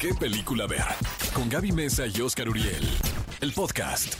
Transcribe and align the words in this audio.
qué 0.00 0.14
película 0.14 0.66
ver. 0.66 0.82
Con 1.34 1.50
Gaby 1.50 1.72
Mesa 1.72 2.06
y 2.06 2.22
Oscar 2.22 2.48
Uriel. 2.48 2.88
El 3.42 3.52
podcast. 3.52 4.14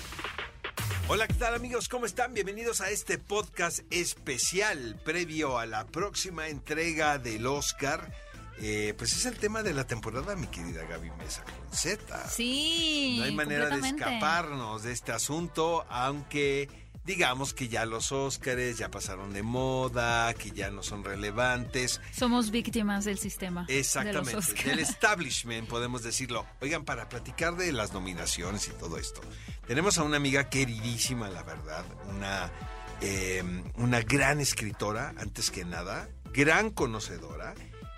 Hola, 1.09 1.27
¿qué 1.27 1.33
tal 1.35 1.55
amigos? 1.55 1.89
¿Cómo 1.89 2.05
están? 2.05 2.35
Bienvenidos 2.35 2.83
a 2.83 2.91
este 2.91 3.17
podcast 3.17 3.81
especial 3.91 5.01
previo 5.03 5.59
a 5.59 5.65
la 5.65 5.87
próxima 5.87 6.49
entrega 6.49 7.17
del 7.17 7.47
Oscar. 7.47 8.13
Eh, 8.61 8.93
pues 8.99 9.15
es 9.15 9.25
el 9.25 9.39
tema 9.39 9.63
de 9.63 9.73
la 9.73 9.87
temporada, 9.87 10.37
mi 10.37 10.49
querida 10.49 10.85
Gaby 10.85 11.13
Mesa 11.13 11.45
con 11.45 11.75
Z. 11.75 12.29
Sí. 12.29 13.17
No 13.19 13.25
hay 13.25 13.35
manera 13.35 13.71
de 13.71 13.89
escaparnos 13.89 14.83
de 14.83 14.93
este 14.93 15.13
asunto, 15.13 15.87
aunque 15.89 16.69
digamos 17.11 17.55
que 17.55 17.67
ya 17.67 17.87
los 17.87 18.13
Óscares 18.13 18.79
ya 18.79 18.89
pasaron 18.89 19.33
de 19.33 19.43
moda, 19.43 20.33
que 20.35 20.53
ya 20.53 20.71
no 20.71 20.85
son 20.85 21.03
relevantes. 21.03 22.01
Somos 22.17 22.53
víctimas 22.53 23.05
del 23.05 23.19
sistema. 23.19 23.65
de 23.67 23.75
los 23.75 23.81
Exactamente, 23.81 24.63
del 24.65 24.79
establishment, 24.79 25.69
podemos 25.69 26.05
decirlo. 26.05 26.47
Oigan, 26.61 26.85
para 26.85 27.09
platicar 27.09 27.57
de 27.57 27.73
las 27.73 27.93
nominaciones 27.93 28.69
y 28.69 28.71
todo 28.71 28.97
esto, 28.97 29.23
tenemos 29.67 29.99
a 29.99 30.05
una 30.05 30.19
amiga 30.19 30.49
queridísima, 30.49 31.29
la 31.31 31.43
verdad, 31.43 31.85
una, 32.11 32.53
eh, 33.01 33.43
una 33.75 34.03
gran 34.03 34.39
escritora, 34.39 35.13
antes 35.19 35.51
que 35.51 35.65
nada, 35.65 36.09
gran 36.33 36.71
conocedora, 36.71 37.55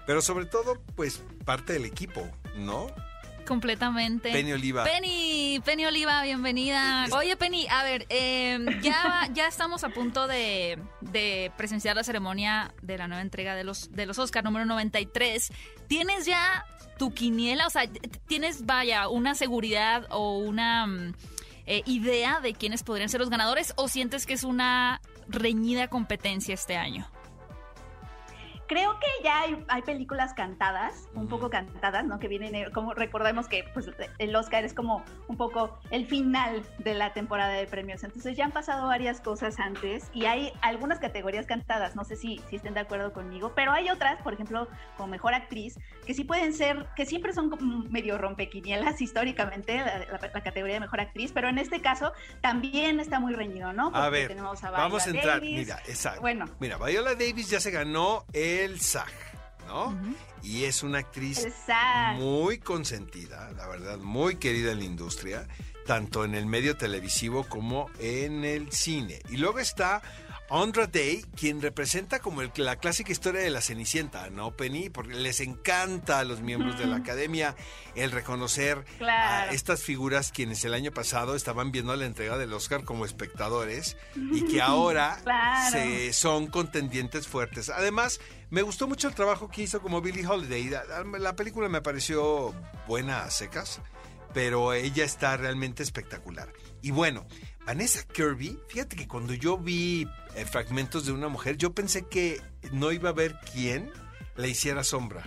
pero 0.07 0.23
sobre 0.23 0.47
todo, 0.47 0.83
pues, 0.97 1.23
parte 1.45 1.75
del 1.75 1.85
equipo, 1.85 2.27
¿no? 2.57 2.87
Completamente. 3.47 4.31
Penny 4.31 4.53
Oliva. 4.53 4.85
Penny, 4.85 5.61
Penny 5.65 5.87
Oliva, 5.87 6.23
bienvenida. 6.23 7.07
Oye, 7.13 7.37
Penny, 7.37 7.67
a 7.69 7.83
ver, 7.83 8.07
eh, 8.09 8.59
ya, 8.83 9.29
ya 9.33 9.47
estamos 9.47 9.85
a 9.85 9.91
punto 9.91 10.27
de, 10.27 10.79
de 11.01 11.53
presenciar 11.57 11.97
la 11.97 12.05
ceremonia 12.05 12.75
de 12.83 12.99
la 12.99 13.09
nueva 13.09 13.23
entrega 13.23 13.55
de 13.55 13.65
los, 13.65 13.93
de 13.93 14.07
los 14.07 14.19
Oscar 14.19 14.45
número 14.45 14.65
93. 14.67 15.53
¿Tienes 15.89 16.27
ya 16.27 16.65
tu 16.99 17.13
quiniela? 17.13 17.67
O 17.67 17.71
sea, 17.71 17.89
¿tienes, 18.27 18.67
vaya, 18.67 19.09
una 19.09 19.35
seguridad 19.35 20.07
o 20.11 20.39
una 20.39 20.87
mm, 20.87 21.15
eh, 21.67 21.83
idea 21.87 22.41
de 22.41 22.55
quiénes 22.55 22.83
podrían 22.83 23.09
ser 23.09 23.21
los 23.21 23.31
ganadores? 23.31 23.73
¿O 23.77 23.89
sientes 23.89 24.27
que 24.27 24.35
es 24.35 24.45
una 24.45 25.01
reñida 25.29 25.89
competencia 25.89 26.55
este 26.55 26.77
año? 26.77 27.11
Creo 28.73 28.99
que 28.99 29.07
ya 29.23 29.41
hay, 29.43 29.63
hay 29.69 29.83
películas 29.83 30.33
cantadas, 30.35 31.09
un 31.15 31.29
poco 31.29 31.51
cantadas, 31.51 32.07
¿no? 32.07 32.19
Que 32.19 32.27
vienen, 32.29 32.55
eh, 32.55 32.71
como 32.73 32.95
recordemos 32.95 33.47
que 33.49 33.65
pues, 33.75 33.91
el 34.19 34.35
Oscar 34.35 34.65
es 34.65 34.73
como 34.73 35.05
un 35.29 35.37
poco 35.37 35.79
el 35.91 36.07
final 36.07 36.63
de 36.79 36.95
la 36.95 37.13
temporada 37.13 37.53
de 37.53 37.67
premios. 37.67 38.03
Entonces 38.03 38.35
ya 38.35 38.47
han 38.47 38.53
pasado 38.53 38.87
varias 38.87 39.21
cosas 39.21 39.61
antes 39.61 40.09
y 40.15 40.25
hay 40.25 40.53
algunas 40.63 41.01
categorías 41.01 41.45
cantadas, 41.47 41.97
no 41.97 42.05
sé 42.05 42.17
si, 42.17 42.41
si 42.49 42.57
estén 42.57 42.73
de 42.73 42.81
acuerdo 42.81 43.13
conmigo, 43.13 43.53
pero 43.55 43.73
hay 43.73 43.91
otras, 43.91 44.23
por 44.23 44.33
ejemplo, 44.33 44.67
como 44.97 45.09
Mejor 45.09 45.35
Actriz, 45.35 45.79
que 46.07 46.15
sí 46.15 46.25
pueden 46.25 46.55
ser, 46.55 46.87
que 46.97 47.05
siempre 47.05 47.35
son 47.35 47.51
como 47.51 47.85
medio 47.91 48.17
rompequinielas 48.17 49.01
históricamente, 49.03 49.77
la, 49.77 49.99
la- 49.99 50.31
la 50.33 50.41
categoría 50.43 50.77
de 50.77 50.81
Mejor 50.81 51.01
Actriz, 51.03 51.31
pero 51.33 51.49
en 51.49 51.59
este 51.59 51.83
caso 51.83 52.13
también 52.41 53.01
está 53.01 53.21
muy 53.21 53.35
reñido, 53.35 53.73
¿no? 53.73 53.91
A 53.95 54.09
ver, 54.09 54.29
tenemos 54.29 54.65
a 54.65 54.71
vamos 54.71 55.07
a 55.07 55.11
entrar. 55.11 55.41
Davis. 55.41 55.59
Mira, 55.59 55.79
exacto. 55.87 56.21
Bueno. 56.23 56.47
Mira, 56.61 56.79
Viola 56.79 57.15
Davis 57.15 57.51
ya 57.51 57.61
se 57.61 57.71
ganó 57.71 58.25
el 58.33 58.62
SAG, 58.81 59.13
¿no? 59.67 59.99
Y 60.43 60.65
es 60.65 60.83
una 60.83 60.99
actriz 60.99 61.47
muy 62.17 62.59
consentida, 62.59 63.51
la 63.53 63.67
verdad, 63.69 63.99
muy 63.99 64.37
querida 64.37 64.73
en 64.73 64.79
la 64.79 64.85
industria, 64.85 65.47
tanto 65.87 66.25
en 66.25 66.35
el 66.35 66.47
medio 66.47 66.77
televisivo 66.77 67.45
como 67.49 67.91
en 67.99 68.45
el 68.45 68.73
cine. 68.73 69.21
Y 69.31 69.37
luego 69.37 69.59
está 69.59 70.03
Andra 70.51 70.87
Day, 70.87 71.25
quien 71.35 71.63
representa 71.63 72.19
como 72.19 72.43
el- 72.43 72.53
la 72.57 72.77
clásica 72.77 73.11
historia 73.11 73.41
de 73.41 73.49
la 73.49 73.63
Cenicienta, 73.63 74.29
¿no, 74.29 74.51
Penny? 74.55 74.91
Porque 74.91 75.15
les 75.15 75.41
encanta 75.41 76.19
a 76.19 76.25
los 76.25 76.43
miembros 76.43 76.79
de 76.79 76.85
la 76.87 76.97
academia 76.97 77.57
el 77.95 78.11
reconocer 78.11 78.85
Claro. 78.99 79.51
a 79.51 79.55
estas 79.55 79.83
figuras 79.83 80.31
quienes 80.31 80.63
el 80.67 80.75
año 80.75 80.93
pasado 80.93 81.37
estaban 81.37 81.73
viendo 81.73 81.97
la 81.97 82.05
entrega 82.05 82.37
del 82.37 82.53
Oscar 82.53 82.85
como 82.85 83.07
espectadores 83.07 83.97
y 84.15 84.45
que 84.45 84.61
ahora 84.61 85.19
Claro. 85.23 85.71
se 85.73 86.13
son 86.13 86.49
contendientes 86.49 87.27
fuertes. 87.29 87.71
Además, 87.71 88.21
me 88.51 88.61
gustó 88.61 88.87
mucho 88.87 89.09
el 89.09 89.15
trabajo 89.15 89.49
que 89.49 89.63
hizo 89.63 89.81
como 89.81 90.03
Billie 90.03 90.27
Holiday. 90.27 90.69
La, 90.69 90.85
la 91.19 91.35
película 91.35 91.71
me 91.71 91.81
pareció 91.81 92.55
buena 92.87 93.23
a 93.25 93.31
secas, 93.31 93.81
pero 94.35 94.73
ella 94.73 95.05
está 95.05 95.37
realmente 95.37 95.83
espectacular. 95.83 96.53
Y 96.81 96.91
bueno, 96.91 97.27
Vanessa 97.67 98.03
Kirby, 98.05 98.59
fíjate 98.69 98.97
que 98.97 99.07
cuando 99.09 99.35
yo 99.35 99.57
vi 99.59 100.07
eh, 100.35 100.45
fragmentos 100.45 101.07
de 101.07 101.13
una 101.13 101.29
mujer, 101.29 101.57
yo 101.57 101.73
pensé 101.73 102.07
que 102.09 102.41
no 102.73 102.91
iba 102.93 103.09
a 103.11 103.13
haber 103.13 103.37
quién 103.53 103.91
le 104.37 104.49
hiciera 104.49 104.83
sombra. 104.85 105.23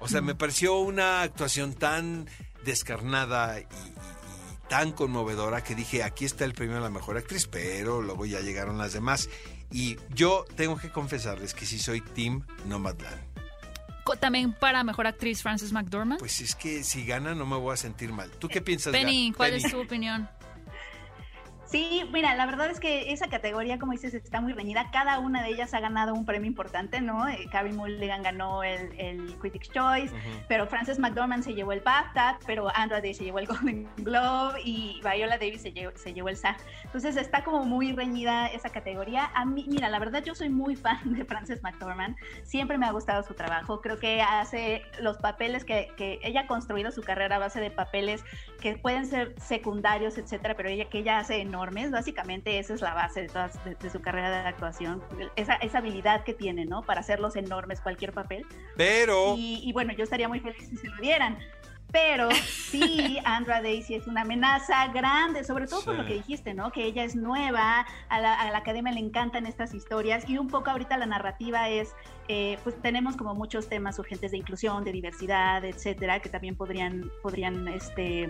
O 0.00 0.08
sea, 0.08 0.20
me 0.20 0.34
pareció 0.34 0.78
una 0.78 1.22
actuación 1.22 1.72
tan 1.74 2.28
descarnada 2.64 3.58
y, 3.60 3.62
y- 3.62 3.66
y 3.66 4.68
tan 4.68 4.92
conmovedora 4.92 5.62
que 5.64 5.74
dije, 5.74 6.02
aquí 6.02 6.24
está 6.24 6.44
el 6.44 6.52
premio 6.54 6.76
a 6.78 6.80
la 6.80 6.90
mejor 6.90 7.16
actriz, 7.16 7.46
pero 7.46 8.02
luego 8.02 8.26
ya 8.26 8.40
llegaron 8.40 8.76
las 8.78 8.92
demás. 8.92 9.28
Y 9.70 9.96
yo 10.10 10.44
tengo 10.56 10.76
que 10.76 10.90
confesarles 10.90 11.54
que 11.54 11.64
sí 11.66 11.78
soy 11.78 12.00
Team 12.00 12.46
Nomadland. 12.66 13.33
También 14.20 14.52
para 14.52 14.84
mejor 14.84 15.06
actriz 15.06 15.42
Frances 15.42 15.72
McDormand. 15.72 16.18
Pues 16.20 16.40
es 16.40 16.54
que 16.54 16.82
si 16.84 17.04
gana 17.04 17.34
no 17.34 17.46
me 17.46 17.56
voy 17.56 17.74
a 17.74 17.76
sentir 17.76 18.12
mal. 18.12 18.30
¿Tú 18.38 18.48
qué 18.48 18.60
piensas? 18.60 18.92
Penny, 18.92 19.32
¿cuál 19.36 19.52
Penny? 19.52 19.64
es 19.64 19.70
tu 19.70 19.80
opinión? 19.80 20.28
Sí, 21.74 22.08
mira, 22.12 22.36
la 22.36 22.46
verdad 22.46 22.70
es 22.70 22.78
que 22.78 23.10
esa 23.10 23.26
categoría, 23.26 23.80
como 23.80 23.90
dices, 23.90 24.14
está 24.14 24.40
muy 24.40 24.52
reñida. 24.52 24.92
Cada 24.92 25.18
una 25.18 25.42
de 25.42 25.48
ellas 25.48 25.74
ha 25.74 25.80
ganado 25.80 26.14
un 26.14 26.24
premio 26.24 26.46
importante, 26.46 27.00
¿no? 27.00 27.28
Eh, 27.28 27.48
Carey 27.50 27.72
Mulligan 27.72 28.22
ganó 28.22 28.62
el, 28.62 28.92
el 28.96 29.36
Critics' 29.40 29.72
Choice, 29.72 30.14
pero 30.46 30.68
Frances 30.68 31.00
McDormand 31.00 31.42
se 31.42 31.52
llevó 31.52 31.72
el 31.72 31.80
BAFTA, 31.80 32.38
pero 32.46 32.68
Andra 32.76 33.00
Day 33.00 33.12
se 33.12 33.24
llevó 33.24 33.40
el 33.40 33.48
Golden 33.48 33.88
Globe 33.96 34.60
y 34.64 35.00
Viola 35.02 35.36
Davis 35.36 35.62
se 35.62 35.72
llevó, 35.72 35.90
se 35.96 36.12
llevó 36.12 36.28
el 36.28 36.36
SAG. 36.36 36.58
Entonces 36.84 37.16
está 37.16 37.42
como 37.42 37.64
muy 37.64 37.90
reñida 37.90 38.46
esa 38.46 38.70
categoría. 38.70 39.32
A 39.34 39.44
mí, 39.44 39.66
mira, 39.68 39.88
la 39.88 39.98
verdad 39.98 40.22
yo 40.22 40.36
soy 40.36 40.50
muy 40.50 40.76
fan 40.76 41.00
de 41.12 41.24
Frances 41.24 41.60
McDormand. 41.64 42.14
Siempre 42.44 42.78
me 42.78 42.86
ha 42.86 42.92
gustado 42.92 43.24
su 43.24 43.34
trabajo. 43.34 43.80
Creo 43.80 43.98
que 43.98 44.22
hace 44.22 44.82
los 45.00 45.18
papeles 45.18 45.64
que, 45.64 45.88
que 45.96 46.20
ella 46.22 46.42
ha 46.42 46.46
construido 46.46 46.92
su 46.92 47.02
carrera 47.02 47.34
a 47.34 47.40
base 47.40 47.58
de 47.58 47.72
papeles 47.72 48.24
que 48.60 48.76
pueden 48.76 49.06
ser 49.06 49.34
secundarios, 49.40 50.18
etcétera, 50.18 50.54
pero 50.54 50.68
ella 50.68 50.84
que 50.84 50.98
ella 50.98 51.18
hace 51.18 51.44
enormes. 51.64 51.90
Básicamente 51.90 52.58
esa 52.58 52.74
es 52.74 52.80
la 52.82 52.94
base 52.94 53.22
de, 53.22 53.28
todas, 53.28 53.64
de, 53.64 53.74
de 53.74 53.90
su 53.90 54.00
carrera 54.00 54.30
de 54.42 54.48
actuación, 54.48 55.02
esa, 55.36 55.54
esa 55.54 55.78
habilidad 55.78 56.24
que 56.24 56.34
tiene, 56.34 56.64
¿no? 56.66 56.82
Para 56.82 57.00
hacerlos 57.00 57.36
enormes 57.36 57.80
cualquier 57.80 58.12
papel. 58.12 58.44
Pero... 58.76 59.34
Y, 59.36 59.60
y 59.64 59.72
bueno, 59.72 59.92
yo 59.94 60.04
estaría 60.04 60.28
muy 60.28 60.40
feliz 60.40 60.68
si 60.68 60.76
se 60.76 60.88
lo 60.88 60.96
dieran. 60.96 61.38
Pero 61.92 62.28
sí, 62.32 63.18
Andra 63.24 63.62
Daisy 63.62 63.94
es 63.94 64.08
una 64.08 64.22
amenaza 64.22 64.88
grande, 64.88 65.44
sobre 65.44 65.66
todo 65.68 65.82
por 65.84 65.94
Sí. 65.94 66.00
lo 66.00 66.06
que 66.06 66.14
dijiste, 66.14 66.52
¿no? 66.52 66.72
Que 66.72 66.84
ella 66.84 67.04
es 67.04 67.14
nueva, 67.14 67.86
a 68.08 68.20
la, 68.20 68.34
a 68.34 68.50
la 68.50 68.58
academia 68.58 68.92
le 68.92 68.98
encantan 68.98 69.46
estas 69.46 69.74
historias 69.74 70.28
y 70.28 70.36
un 70.36 70.48
poco 70.48 70.70
ahorita 70.70 70.96
la 70.98 71.06
narrativa 71.06 71.68
es, 71.68 71.94
eh, 72.26 72.58
pues 72.64 72.80
tenemos 72.82 73.16
como 73.16 73.34
muchos 73.36 73.68
temas 73.68 73.96
urgentes 74.00 74.32
de 74.32 74.38
inclusión, 74.38 74.82
de 74.82 74.90
diversidad, 74.90 75.64
etcétera, 75.64 76.18
que 76.18 76.28
también 76.28 76.56
podrían, 76.56 77.10
podrían, 77.22 77.68
este 77.68 78.28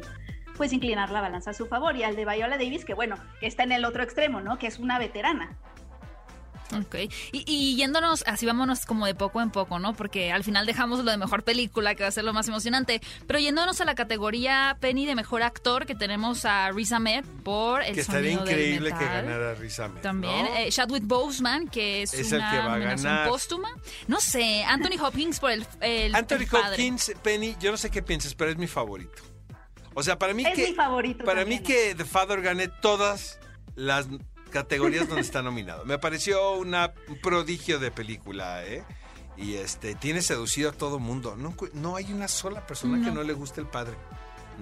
pues 0.56 0.72
inclinar 0.72 1.10
la 1.10 1.20
balanza 1.20 1.50
a 1.50 1.54
su 1.54 1.66
favor 1.66 1.96
y 1.96 2.02
al 2.04 2.16
de 2.16 2.24
Viola 2.24 2.56
Davis 2.58 2.84
que 2.84 2.94
bueno 2.94 3.16
que 3.40 3.46
está 3.46 3.62
en 3.64 3.72
el 3.72 3.84
otro 3.84 4.02
extremo 4.02 4.40
no 4.40 4.58
que 4.58 4.66
es 4.66 4.78
una 4.78 4.98
veterana 4.98 5.56
Ok. 6.74 6.94
Y, 7.30 7.44
y 7.46 7.76
yéndonos, 7.76 8.24
así 8.26 8.46
vámonos 8.46 8.86
como 8.86 9.06
de 9.06 9.14
poco 9.14 9.40
en 9.42 9.50
poco, 9.50 9.78
¿no? 9.78 9.94
Porque 9.94 10.32
al 10.32 10.42
final 10.44 10.64
dejamos 10.66 11.04
lo 11.04 11.10
de 11.10 11.18
mejor 11.18 11.44
película, 11.44 11.94
que 11.94 12.02
va 12.02 12.08
a 12.08 12.12
ser 12.12 12.24
lo 12.24 12.32
más 12.32 12.48
emocionante. 12.48 13.00
Pero 13.26 13.38
yéndonos 13.38 13.80
a 13.80 13.84
la 13.84 13.94
categoría 13.94 14.76
Penny 14.80 15.04
de 15.06 15.14
mejor 15.14 15.42
actor, 15.42 15.84
que 15.86 15.94
tenemos 15.94 16.44
a 16.46 16.70
Riz 16.72 16.90
Ahmed 16.90 17.24
por 17.44 17.82
el 17.82 17.94
que 17.94 18.00
estaría 18.00 18.32
sonido 18.32 18.44
del 18.46 18.58
increíble 18.58 18.92
que 18.98 19.04
ganara 19.04 19.54
Riz 19.54 19.78
Ahmed, 19.78 20.00
También 20.00 20.46
¿no? 20.46 20.56
eh, 20.56 20.68
Chadwick 20.70 21.04
Boseman, 21.04 21.68
que 21.68 22.02
es, 22.02 22.14
Es 22.14 22.32
el 22.32 22.38
una 22.38 22.50
que 22.50 22.58
va 22.58 22.74
a 22.74 22.78
ganar. 22.78 23.28
póstuma. 23.28 23.68
No 24.08 24.18
sé, 24.20 24.64
Anthony 24.64 24.98
Hopkins 25.00 25.38
por 25.38 25.50
el, 25.52 25.66
el 25.80 26.14
Anthony 26.14 26.36
el 26.40 26.46
padre. 26.48 26.68
Hopkins, 26.70 27.12
Penny, 27.22 27.56
yo 27.60 27.70
no 27.72 27.76
sé 27.76 27.90
qué 27.90 28.02
piensas, 28.02 28.34
pero 28.34 28.50
es 28.50 28.56
mi 28.56 28.66
favorito. 28.66 29.22
O 29.94 30.02
sea, 30.02 30.18
para 30.18 30.34
mí 30.34 30.44
es 30.44 30.54
que 30.54 30.68
mi 30.70 30.74
favorito 30.74 31.24
para 31.24 31.40
también. 31.42 31.62
mí 31.62 31.66
que 31.66 31.94
The 31.94 32.04
Father 32.04 32.40
gane 32.42 32.68
todas 32.68 33.38
las 33.76 34.06
categorías 34.50 35.06
donde 35.08 35.22
está 35.22 35.42
nominado. 35.42 35.84
Me 35.84 35.98
pareció 35.98 36.52
una, 36.52 36.92
un 37.08 37.20
prodigio 37.20 37.78
de 37.78 37.90
película, 37.90 38.64
¿eh? 38.64 38.84
Y 39.36 39.54
este 39.54 39.94
tiene 39.96 40.22
seducido 40.22 40.70
a 40.70 40.72
todo 40.72 40.98
mundo. 41.00 41.34
No, 41.36 41.54
no 41.72 41.96
hay 41.96 42.12
una 42.12 42.28
sola 42.28 42.66
persona 42.66 43.04
que 43.04 43.12
No. 43.12 43.22
le 43.24 43.32
guste 43.32 43.60
el 43.60 43.66
padre, 43.66 43.94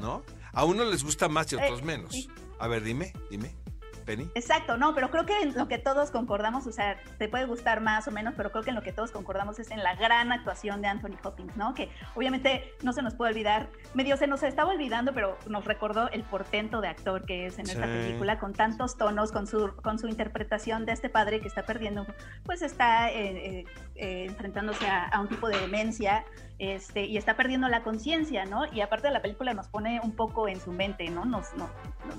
¿no? 0.01 0.23
A 0.53 0.65
unos 0.65 0.89
les 0.91 1.05
gusta 1.05 1.29
más 1.29 1.53
y 1.53 1.57
a 1.57 1.65
otros 1.65 1.81
Eh, 1.81 1.85
menos. 1.85 2.11
sí. 2.13 2.29
A 2.59 2.69
ver, 2.69 2.83
dime, 2.83 3.13
dime. 3.31 3.55
Penny. 4.03 4.31
Exacto, 4.35 4.77
no, 4.77 4.95
pero 4.95 5.11
creo 5.11 5.27
que 5.27 5.41
en 5.41 5.55
lo 5.55 5.69
que 5.69 5.79
todos 5.79 6.11
concordamos, 6.11 6.67
o 6.67 6.73
sea, 6.73 6.97
te 7.19 7.29
puede 7.29 7.47
gustar 7.47 7.81
más 7.81 8.09
o 8.09 8.11
menos, 8.11 8.35
pero 8.37 8.51
creo 8.51 8.63
que 8.63 8.71
en 8.71 8.77
lo 8.77 8.83
que 8.83 8.93
todos 8.93 9.11
concordamos 9.11 9.59
es 9.59 9.71
en 9.71 9.83
la 9.83 9.95
gran 9.95 10.33
actuación 10.33 10.83
de 10.83 10.89
Anthony 10.89 11.17
Hopkins, 11.23 11.57
¿no? 11.57 11.75
Que 11.75 11.91
obviamente 12.15 12.73
no 12.83 12.93
se 12.93 13.03
nos 13.03 13.15
puede 13.15 13.33
olvidar, 13.33 13.69
medio 13.95 14.17
se 14.17 14.27
nos 14.27 14.43
estaba 14.43 14.71
olvidando, 14.71 15.13
pero 15.13 15.39
nos 15.49 15.65
recordó 15.65 16.09
el 16.11 16.23
portento 16.25 16.81
de 16.81 16.89
actor 16.89 17.25
que 17.25 17.47
es 17.47 17.59
en 17.59 17.69
esta 17.69 17.87
película, 17.87 18.39
con 18.39 18.53
tantos 18.53 18.97
tonos, 18.97 19.33
con 19.33 19.47
su, 19.47 19.75
con 19.83 19.99
su 19.99 20.09
interpretación 20.09 20.85
de 20.87 20.93
este 20.93 21.09
padre 21.09 21.41
que 21.41 21.49
está 21.49 21.65
perdiendo, 21.65 22.07
pues 22.45 22.63
está 22.63 23.11
eh, 23.11 23.61
eh, 23.61 23.65
eh, 23.95 24.27
enfrentándose 24.29 24.87
a, 24.87 25.19
un 25.21 25.29
tipo 25.29 25.49
de 25.49 25.59
demencia. 25.59 26.25
Este, 26.59 27.07
y 27.07 27.17
está 27.17 27.35
perdiendo 27.35 27.69
la 27.69 27.83
conciencia, 27.83 28.45
¿no? 28.45 28.73
Y 28.73 28.83
aparte 28.83 29.09
de 29.09 29.13
la 29.13 29.21
película 29.21 29.53
nos 29.53 29.67
pone 29.67 30.01
un 30.01 30.13
poco 30.15 30.47
en 30.47 30.61
su 30.61 30.71
mente, 30.71 31.11
¿no? 31.11 31.25
Nos, 31.25 31.53
no- 31.55 31.71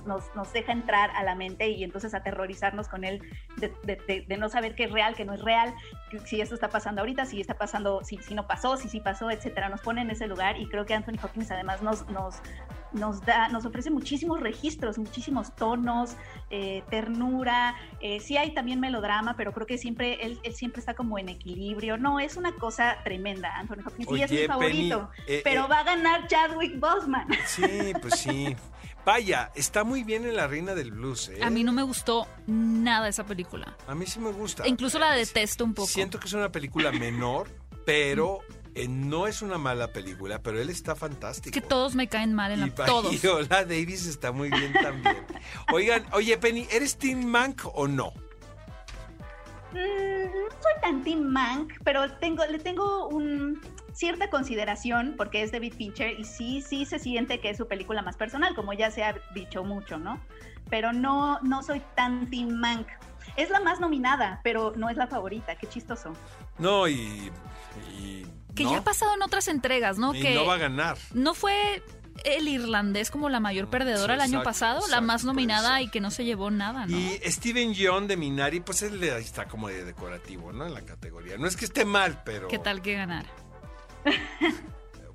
nos, 0.06 0.36
nos 0.36 0.52
deja 0.52 0.74
entrar 0.74 1.12
a 1.12 1.24
la 1.24 1.34
mente 1.36 1.70
y 1.70 1.84
entonces 1.84 2.14
aterrorizarnos 2.14 2.90
con 2.90 3.06
él 3.06 3.22
de, 3.58 4.38
no 4.38 4.50
saber 4.50 4.76
qué 4.76 4.86
es 4.86 4.92
real, 4.92 5.16
qué 5.16 5.24
no 5.24 5.34
es 5.34 5.42
real, 5.42 5.74
si 6.26 6.42
esto 6.42 6.56
está 6.56 6.68
pasando 6.68 7.02
ahorita, 7.02 7.26
si 7.26 7.40
está 7.40 7.54
pasando, 7.54 8.04
si, 8.04 8.18
si 8.18 8.36
no 8.36 8.46
pasó, 8.46 8.76
si 8.76 8.90
sí 8.90 9.00
pasó, 9.00 9.32
etcétera. 9.32 9.70
Nos 9.70 9.82
pone 9.82 10.02
en 10.02 10.10
ese 10.12 10.28
lugar 10.28 10.60
y 10.60 10.68
creo 10.68 10.86
que 10.86 10.94
Anthony 10.94 11.20
Hopkins 11.24 11.50
además 11.52 11.82
nos, 11.82 12.06
nos, 12.10 12.42
nos 12.94 13.22
da, 13.22 13.50
nos 13.50 13.66
ofrece 13.66 13.90
muchísimos 13.90 14.40
registros, 14.40 14.98
muchísimos 14.98 15.56
tonos, 15.56 16.16
eh, 16.50 16.84
ternura, 16.90 17.76
eh, 18.00 18.20
sí 18.20 18.38
hay 18.38 18.54
también 18.54 18.80
melodrama, 18.80 19.36
pero 19.36 19.54
creo 19.54 19.68
que 19.68 19.78
siempre, 19.78 20.26
él, 20.26 20.40
él 20.44 20.56
siempre 20.56 20.80
está 20.80 20.94
como 20.94 21.18
en 21.18 21.30
equilibrio. 21.30 21.98
No, 21.98 22.20
es 22.20 22.38
una 22.38 22.54
cosa 22.56 22.98
tremenda, 23.04 23.56
Anthony 23.58 23.82
Hopkins, 23.86 24.12
y 24.12 24.22
es 24.22 24.32
mi 24.32 24.38
Oye, 24.38 24.48
favorito, 24.48 25.10
Penny, 25.16 25.38
eh, 25.38 25.42
pero 25.44 25.66
eh, 25.66 25.68
va 25.70 25.80
a 25.80 25.84
ganar 25.84 26.28
Chadwick 26.28 26.80
Boseman. 26.80 27.28
Sí, 27.48 27.94
pues 28.02 28.20
sí. 28.20 28.56
Vaya, 29.06 29.52
está 29.54 29.84
muy 29.84 30.04
bien 30.04 30.26
en 30.26 30.36
La 30.36 30.48
Reina 30.48 30.74
del 30.76 30.92
Blues, 30.92 31.30
¿eh? 31.30 31.40
A 31.44 31.50
mí 31.50 31.64
no 31.64 31.74
me 31.74 31.84
gustó 31.84 32.26
nada 32.48 33.10
esa 33.10 33.26
película. 33.26 33.76
A 33.86 33.96
mí 33.96 34.06
sí 34.06 34.20
me 34.20 34.32
gusta. 34.32 34.64
E 34.64 34.70
incluso 34.70 34.98
la 34.98 35.12
detesto 35.12 35.66
un 35.66 35.74
poco. 35.74 35.88
Siento 35.88 36.20
que 36.20 36.28
es 36.28 36.34
una 36.34 36.52
película 36.52 36.92
menor, 36.92 37.50
pero 37.86 38.40
eh, 38.76 38.88
no 38.88 39.28
es 39.28 39.42
una 39.42 39.58
mala 39.58 39.92
película, 39.92 40.42
pero 40.42 40.60
él 40.60 40.70
está 40.70 40.96
fantástico. 40.96 41.56
Es 41.56 41.62
que 41.62 41.68
todos 41.68 41.96
me 41.96 42.08
caen 42.08 42.34
mal 42.34 42.52
en 42.52 42.62
la... 42.62 42.68
Y 42.68 42.72
todos. 42.86 43.12
Viola 43.22 43.66
Davis 43.66 44.06
está 44.06 44.32
muy 44.32 44.50
bien 44.50 44.74
también. 44.74 45.26
Oigan, 45.72 46.06
oye 46.12 46.38
Penny, 46.38 46.68
¿eres 46.72 46.98
Team 46.98 47.26
Mank 47.26 47.64
o 47.74 47.88
no? 47.88 48.14
Mm, 49.72 50.26
no 50.26 50.50
soy 50.62 50.82
tan 50.82 51.04
Team 51.04 51.22
Mank, 51.22 51.74
pero 51.84 52.12
tengo, 52.18 52.46
le 52.46 52.60
tengo 52.60 53.08
un 53.08 53.60
cierta 53.94 54.30
consideración 54.30 55.14
porque 55.18 55.44
es 55.44 55.52
David 55.52 55.74
Fincher 55.74 56.20
y 56.20 56.26
sí, 56.26 56.62
sí 56.62 56.86
se 56.86 57.00
siente 57.00 57.40
que 57.40 57.50
es 57.50 57.58
su 57.58 57.68
película 57.68 58.02
más 58.02 58.18
personal, 58.18 58.56
como 58.56 58.74
ya 58.74 58.92
se 58.92 59.04
ha 59.04 59.16
dicho 59.34 59.64
mucho, 59.64 59.98
¿no? 59.98 60.20
Pero 60.70 60.94
no, 60.94 61.40
no 61.42 61.64
soy 61.64 61.82
tan 61.96 62.30
Team 62.30 62.50
Mank. 62.50 62.88
Es 63.36 63.50
la 63.50 63.60
más 63.60 63.80
nominada, 63.80 64.40
pero 64.44 64.74
no 64.76 64.90
es 64.90 64.98
la 64.98 65.08
favorita. 65.08 65.56
Qué 65.56 65.68
chistoso. 65.68 66.14
No, 66.60 66.88
y. 66.88 67.32
y 68.00 68.26
Que 68.56 68.64
no, 68.64 68.72
ya 68.72 68.78
ha 68.80 68.84
pasado 68.84 69.14
en 69.16 69.22
otras 69.24 69.48
entregas, 69.48 69.98
¿no? 69.98 70.14
y 70.14 70.22
que 70.22 70.36
no 70.36 70.46
va 70.46 70.56
a 70.56 70.58
ganar. 70.60 70.98
no 71.14 71.34
fue 71.34 71.82
el 72.26 72.48
irlandés 72.48 73.10
como 73.10 73.28
la 73.30 73.40
mayor 73.40 73.68
perdedora 73.70 74.14
el 74.14 74.22
año 74.22 74.40
Exacto, 74.40 74.50
pasado, 74.50 74.88
la 74.90 75.02
más 75.02 75.24
nominada 75.24 75.82
y 75.82 75.90
que 75.90 76.00
no 76.00 76.12
se 76.12 76.24
llevó 76.26 76.52
nada, 76.52 76.86
¿no? 76.86 76.96
Y 76.96 77.20
Steven 77.26 77.74
Yeun 77.74 78.08
de 78.08 78.18
Minari, 78.18 78.60
pues 78.60 78.84
él 78.84 79.02
ahí 79.02 79.24
está 79.24 79.48
como 79.48 79.68
de 79.68 79.84
decorativo, 79.84 80.54
¿no? 80.54 80.68
En 80.68 80.76
la 80.76 80.82
categoría. 80.82 81.38
No 81.40 81.48
es 81.48 81.56
que 81.58 81.66
esté 81.66 81.86
mal, 81.86 82.22
pero. 82.24 82.48
¿Qué 82.48 82.60
tal 82.60 82.82
que 82.84 82.94
ganar? 82.94 83.26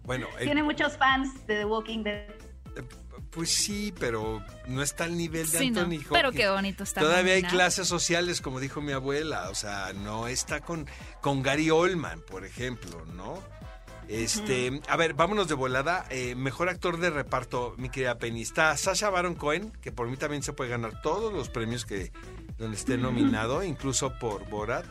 Bueno, 0.03 0.27
el- 0.39 0.47
Tiene 0.47 0.63
muchos 0.63 0.97
fans 0.97 1.47
de 1.47 1.57
The 1.59 1.65
Walking 1.67 2.03
Dead. 2.03 2.31
Pues 3.39 3.51
sí, 3.55 3.95
pero 4.01 4.43
no 4.67 4.83
está 4.83 5.05
al 5.05 5.17
nivel 5.17 5.49
de 5.49 5.59
Sí, 5.59 5.71
no, 5.71 5.83
Anthony 5.83 5.93
Hopkins. 5.99 6.11
pero 6.11 6.33
qué 6.33 6.49
bonito 6.49 6.83
está. 6.83 7.01
Todavía 7.01 7.35
hay 7.35 7.45
clases 7.45 7.87
sociales, 7.87 8.41
como 8.41 8.59
dijo 8.59 8.81
mi 8.81 8.91
abuela. 8.91 9.49
O 9.51 9.55
sea, 9.55 9.93
no 9.93 10.27
está 10.27 10.59
con, 10.61 10.89
con 11.21 11.41
Gary 11.41 11.71
Oldman, 11.71 12.21
por 12.23 12.45
ejemplo, 12.45 13.07
¿no? 13.15 13.41
Este, 14.09 14.81
a 14.89 14.97
ver, 14.97 15.15
vámonos 15.15 15.47
de 15.47 15.55
volada. 15.55 16.05
Eh, 16.11 16.35
mejor 16.35 16.69
actor 16.69 16.99
de 16.99 17.11
reparto, 17.11 17.75
mi 17.77 17.91
querida 17.91 18.19
Penny. 18.19 18.43
Está 18.43 18.77
Sasha 18.77 19.09
Baron 19.09 19.37
Cohen, 19.37 19.71
que 19.81 19.93
por 19.93 20.09
mí 20.09 20.17
también 20.17 20.43
se 20.43 20.53
puede 20.53 20.71
ganar 20.71 21.01
todos 21.01 21.33
los 21.33 21.49
premios 21.49 21.87
que 21.87 22.11
donde 22.59 22.77
esté 22.77 22.99
nominado, 22.99 23.63
incluso 23.63 24.19
por 24.19 24.49
Borat. 24.51 24.85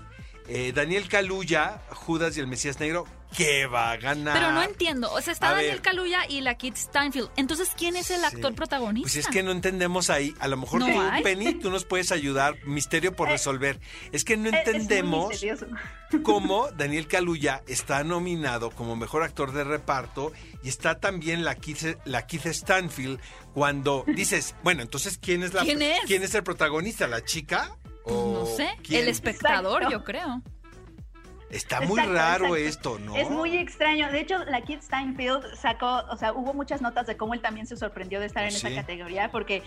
Eh, 0.50 0.72
Daniel 0.74 1.08
Kaluuya, 1.10 1.82
Judas 1.90 2.38
y 2.38 2.40
el 2.40 2.48
Mesías 2.48 2.80
Negro, 2.80 3.06
que 3.36 3.66
va 3.68 3.92
a 3.92 3.98
ganar. 3.98 4.34
Pero 4.38 4.52
no 4.54 4.64
entiendo. 4.64 5.12
O 5.12 5.20
sea, 5.22 5.34
está 5.34 5.50
A 5.50 5.52
Daniel 5.56 5.74
ver. 5.74 5.82
Kaluuya 5.82 6.26
y 6.30 6.40
la 6.40 6.56
Kit 6.56 6.78
Steinfeld. 6.78 7.30
Entonces, 7.36 7.70
¿quién 7.78 7.98
es 7.98 8.10
el 8.12 8.24
actor 8.24 8.52
Sí. 8.52 8.56
protagonista? 8.56 9.04
Pues 9.06 9.18
es 9.18 9.28
que 9.28 9.44
no 9.44 9.52
entendemos 9.52 10.10
ahí. 10.10 10.34
A 10.40 10.48
lo 10.48 10.56
mejor 10.56 10.80
No 10.80 10.88
tú, 10.88 11.02
hay. 11.02 11.22
Penny, 11.24 11.56
tú 11.56 11.70
nos 11.70 11.84
puedes 11.84 12.14
ayudar. 12.14 12.56
Misterio 12.66 13.14
por 13.14 13.28
Eh, 13.28 13.32
resolver. 13.34 13.80
Es 14.14 14.24
que 14.24 14.38
no 14.38 14.50
muy 14.50 14.58
entendemos 14.58 15.46
cómo 16.24 16.70
Daniel 16.78 17.08
Kaluuya 17.08 17.64
está 17.68 18.06
nominado 18.06 18.70
como 18.72 18.96
mejor 18.96 19.24
actor 19.24 19.52
de 19.52 19.66
reparto 19.66 20.32
y 20.64 20.70
está 20.70 21.00
también 21.02 21.44
la 21.44 21.56
Keith, 21.56 21.98
la 22.06 22.26
Keith 22.26 22.46
Stanfield 22.46 23.20
cuando 23.54 24.06
dices, 24.08 24.56
bueno, 24.64 24.82
entonces 24.82 25.18
¿quién 25.18 25.44
es 25.44 25.54
la 25.54 25.64
¿Quién 25.64 25.82
es? 25.82 26.00
¿Quién 26.08 26.24
es 26.24 26.34
el 26.36 26.44
protagonista? 26.44 27.08
¿La 27.08 27.24
chica? 27.26 27.76
Pues 28.08 28.20
¿O 28.20 28.34
no 28.40 28.46
sé. 28.46 28.70
quién? 28.84 29.04
El 29.04 29.10
espectador, 29.10 29.84
Exacto. 29.84 29.90
yo 29.98 30.04
creo. 30.04 30.42
Está 31.50 31.80
muy 31.80 31.98
Exacto, 32.02 32.14
raro 32.14 32.56
exacto. 32.58 32.98
esto, 32.98 33.00
¿no? 33.00 33.16
Es 33.16 33.30
muy 33.30 33.56
extraño. 33.58 34.12
De 34.12 34.20
hecho, 34.20 34.38
la 34.46 34.60
Kid 34.62 34.82
Steinfeld 34.82 35.56
sacó, 35.56 36.04
o 36.10 36.18
sea, 36.18 36.34
hubo 36.34 36.54
muchas 36.54 36.82
notas 36.82 37.08
de 37.08 37.16
cómo 37.16 37.34
él 37.34 37.42
también 37.42 37.66
se 37.66 37.78
sorprendió 37.78 38.20
de 38.20 38.26
estar 38.26 38.44
en 38.44 38.52
Sí. 38.52 38.68
esa 38.68 38.76
categoría, 38.76 39.32
porque 39.32 39.64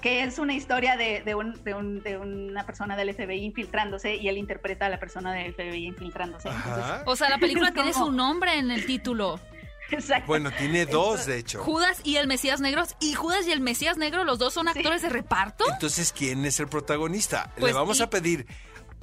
que 0.00 0.22
es 0.22 0.38
una 0.38 0.54
historia 0.54 0.96
de, 0.96 1.22
de, 1.24 1.34
un- 1.34 1.60
de 1.64 1.74
un- 1.74 2.02
de 2.04 2.18
una 2.18 2.64
persona 2.66 2.96
del 2.96 3.08
FBI 3.12 3.44
infiltrándose 3.44 4.14
y 4.14 4.28
él 4.28 4.38
interpreta 4.38 4.86
a 4.86 4.88
la 4.88 5.00
persona 5.00 5.32
del 5.32 5.52
FBI 5.54 5.86
infiltrándose. 5.86 6.48
Entonces. 6.50 7.02
O 7.06 7.16
sea, 7.16 7.28
la 7.30 7.38
película 7.38 7.72
tiene 7.72 7.92
su 7.92 8.12
nombre 8.12 8.56
en 8.56 8.70
el 8.70 8.86
título. 8.86 9.40
exacto. 9.90 10.26
Bueno, 10.26 10.50
tiene 10.56 10.86
dos, 10.86 11.26
de 11.26 11.38
hecho. 11.38 11.62
Judas 11.62 12.00
y 12.04 12.16
el 12.16 12.26
Mesías 12.26 12.60
Negro. 12.60 12.84
Y 13.00 13.14
Judas 13.14 13.46
y 13.46 13.52
el 13.52 13.60
Mesías 13.60 13.96
Negro, 13.96 14.24
los 14.24 14.38
dos 14.38 14.54
son 14.54 14.68
actores 14.68 15.02
de 15.02 15.08
reparto. 15.08 15.64
Entonces, 15.72 16.12
¿quién 16.12 16.44
es 16.44 16.60
el 16.60 16.68
protagonista? 16.68 17.52
Le 17.56 17.60
Pues, 17.60 17.74
vamos 17.74 17.98
y- 17.98 18.02
a 18.02 18.10
pedir 18.10 18.46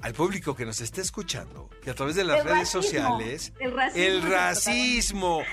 al 0.01 0.13
público 0.13 0.55
que 0.55 0.65
nos 0.65 0.81
esté 0.81 1.01
escuchando 1.01 1.69
que 1.81 1.91
a 1.91 1.95
través 1.95 2.15
de 2.15 2.23
las 2.23 2.39
El 2.39 2.43
redes 2.45 2.59
racismo, 2.59 2.81
sociales 2.81 3.53
el 3.59 3.71
racismo 3.71 4.01
el 4.01 4.21
racismo, 4.23 5.43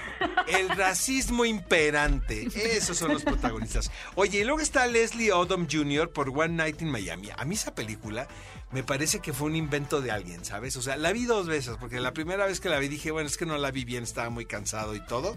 el 0.46 0.68
racismo 0.70 1.44
imperante, 1.44 2.48
esos 2.76 2.96
son 2.96 3.12
los 3.12 3.22
protagonistas. 3.24 3.90
Oye, 4.14 4.40
y 4.40 4.44
luego 4.44 4.60
está 4.60 4.86
Leslie 4.86 5.32
Odom 5.32 5.66
Jr. 5.70 6.10
por 6.12 6.30
One 6.30 6.54
Night 6.54 6.80
in 6.82 6.90
Miami. 6.90 7.30
A 7.36 7.44
mí 7.44 7.54
esa 7.54 7.74
película 7.74 8.28
me 8.70 8.82
parece 8.82 9.20
que 9.20 9.32
fue 9.32 9.48
un 9.48 9.56
invento 9.56 10.00
de 10.00 10.10
alguien, 10.10 10.44
¿sabes? 10.44 10.76
O 10.76 10.82
sea, 10.82 10.96
la 10.96 11.12
vi 11.12 11.24
dos 11.24 11.46
veces 11.46 11.76
porque 11.78 12.00
la 12.00 12.12
primera 12.12 12.46
vez 12.46 12.60
que 12.60 12.68
la 12.68 12.78
vi 12.78 12.88
dije, 12.88 13.10
bueno, 13.10 13.28
es 13.28 13.36
que 13.36 13.46
no 13.46 13.56
la 13.58 13.70
vi 13.70 13.84
bien, 13.84 14.04
estaba 14.04 14.30
muy 14.30 14.46
cansado 14.46 14.94
y 14.94 15.00
todo. 15.00 15.36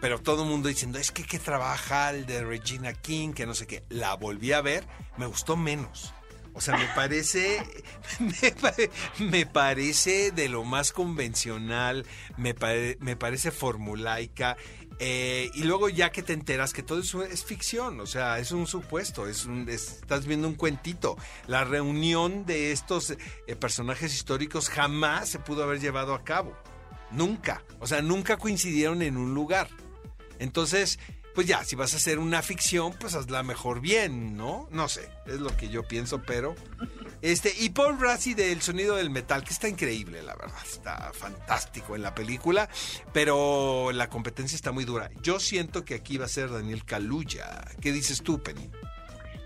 Pero 0.00 0.18
todo 0.18 0.44
el 0.44 0.48
mundo 0.48 0.68
diciendo, 0.68 0.98
es 0.98 1.10
que 1.10 1.24
que 1.24 1.38
trabaja 1.38 2.10
el 2.10 2.24
de 2.24 2.42
Regina 2.42 2.94
King, 2.94 3.32
que 3.32 3.44
no 3.44 3.54
sé 3.54 3.66
qué. 3.66 3.84
La 3.90 4.14
volví 4.14 4.52
a 4.52 4.62
ver, 4.62 4.86
me 5.18 5.26
gustó 5.26 5.56
menos. 5.56 6.14
O 6.52 6.60
sea, 6.60 6.76
me 6.76 6.86
parece, 6.94 7.62
me, 8.20 8.50
pare- 8.52 8.90
me 9.18 9.46
parece 9.46 10.30
de 10.32 10.48
lo 10.48 10.64
más 10.64 10.92
convencional, 10.92 12.04
me, 12.36 12.54
pare- 12.54 12.96
me 13.00 13.16
parece 13.16 13.50
formulaica. 13.50 14.56
eh, 14.98 15.50
y 15.54 15.62
luego 15.62 15.88
ya 15.88 16.10
que 16.10 16.22
te 16.22 16.32
enteras 16.34 16.72
que 16.72 16.82
todo 16.82 17.00
eso 17.00 17.22
es 17.22 17.44
ficción, 17.44 18.00
o 18.00 18.06
sea, 18.06 18.38
es 18.38 18.52
un 18.52 18.66
supuesto, 18.66 19.26
es 19.28 19.46
un, 19.46 19.68
es- 19.68 19.92
estás 20.02 20.26
viendo 20.26 20.48
un 20.48 20.54
cuentito. 20.54 21.16
La 21.46 21.64
reunión 21.64 22.44
de 22.46 22.72
estos 22.72 23.10
eh, 23.10 23.56
personajes 23.56 24.12
históricos 24.14 24.68
jamás 24.68 25.28
se 25.28 25.38
pudo 25.38 25.62
haber 25.64 25.80
llevado 25.80 26.14
a 26.14 26.24
cabo. 26.24 26.56
Nunca. 27.12 27.64
O 27.78 27.86
sea, 27.86 28.02
nunca 28.02 28.36
coincidieron 28.36 29.02
en 29.02 29.16
un 29.16 29.34
lugar. 29.34 29.68
Entonces, 30.38 30.98
pues 31.34 31.46
ya, 31.46 31.64
si 31.64 31.76
vas 31.76 31.94
a 31.94 31.98
hacer 31.98 32.18
una 32.18 32.42
ficción, 32.42 32.92
pues 32.98 33.14
hazla 33.14 33.42
mejor 33.42 33.80
bien, 33.80 34.36
¿no? 34.36 34.68
No 34.70 34.88
sé, 34.88 35.08
es 35.26 35.40
lo 35.40 35.56
que 35.56 35.68
yo 35.68 35.82
pienso, 35.86 36.22
pero... 36.22 36.54
Este, 37.22 37.52
y 37.58 37.70
Paul 37.70 38.00
Rassi 38.00 38.34
del 38.34 38.62
sonido 38.62 38.96
del 38.96 39.10
metal, 39.10 39.44
que 39.44 39.52
está 39.52 39.68
increíble, 39.68 40.22
la 40.22 40.34
verdad, 40.34 40.62
está 40.64 41.12
fantástico 41.12 41.94
en 41.94 42.02
la 42.02 42.14
película, 42.14 42.68
pero 43.12 43.90
la 43.92 44.08
competencia 44.08 44.56
está 44.56 44.72
muy 44.72 44.84
dura. 44.84 45.10
Yo 45.22 45.38
siento 45.38 45.84
que 45.84 45.94
aquí 45.94 46.16
va 46.16 46.24
a 46.24 46.28
ser 46.28 46.50
Daniel 46.50 46.84
Kaluuya. 46.84 47.62
¿Qué 47.80 47.92
dices 47.92 48.22
tú, 48.22 48.42
Penny? 48.42 48.70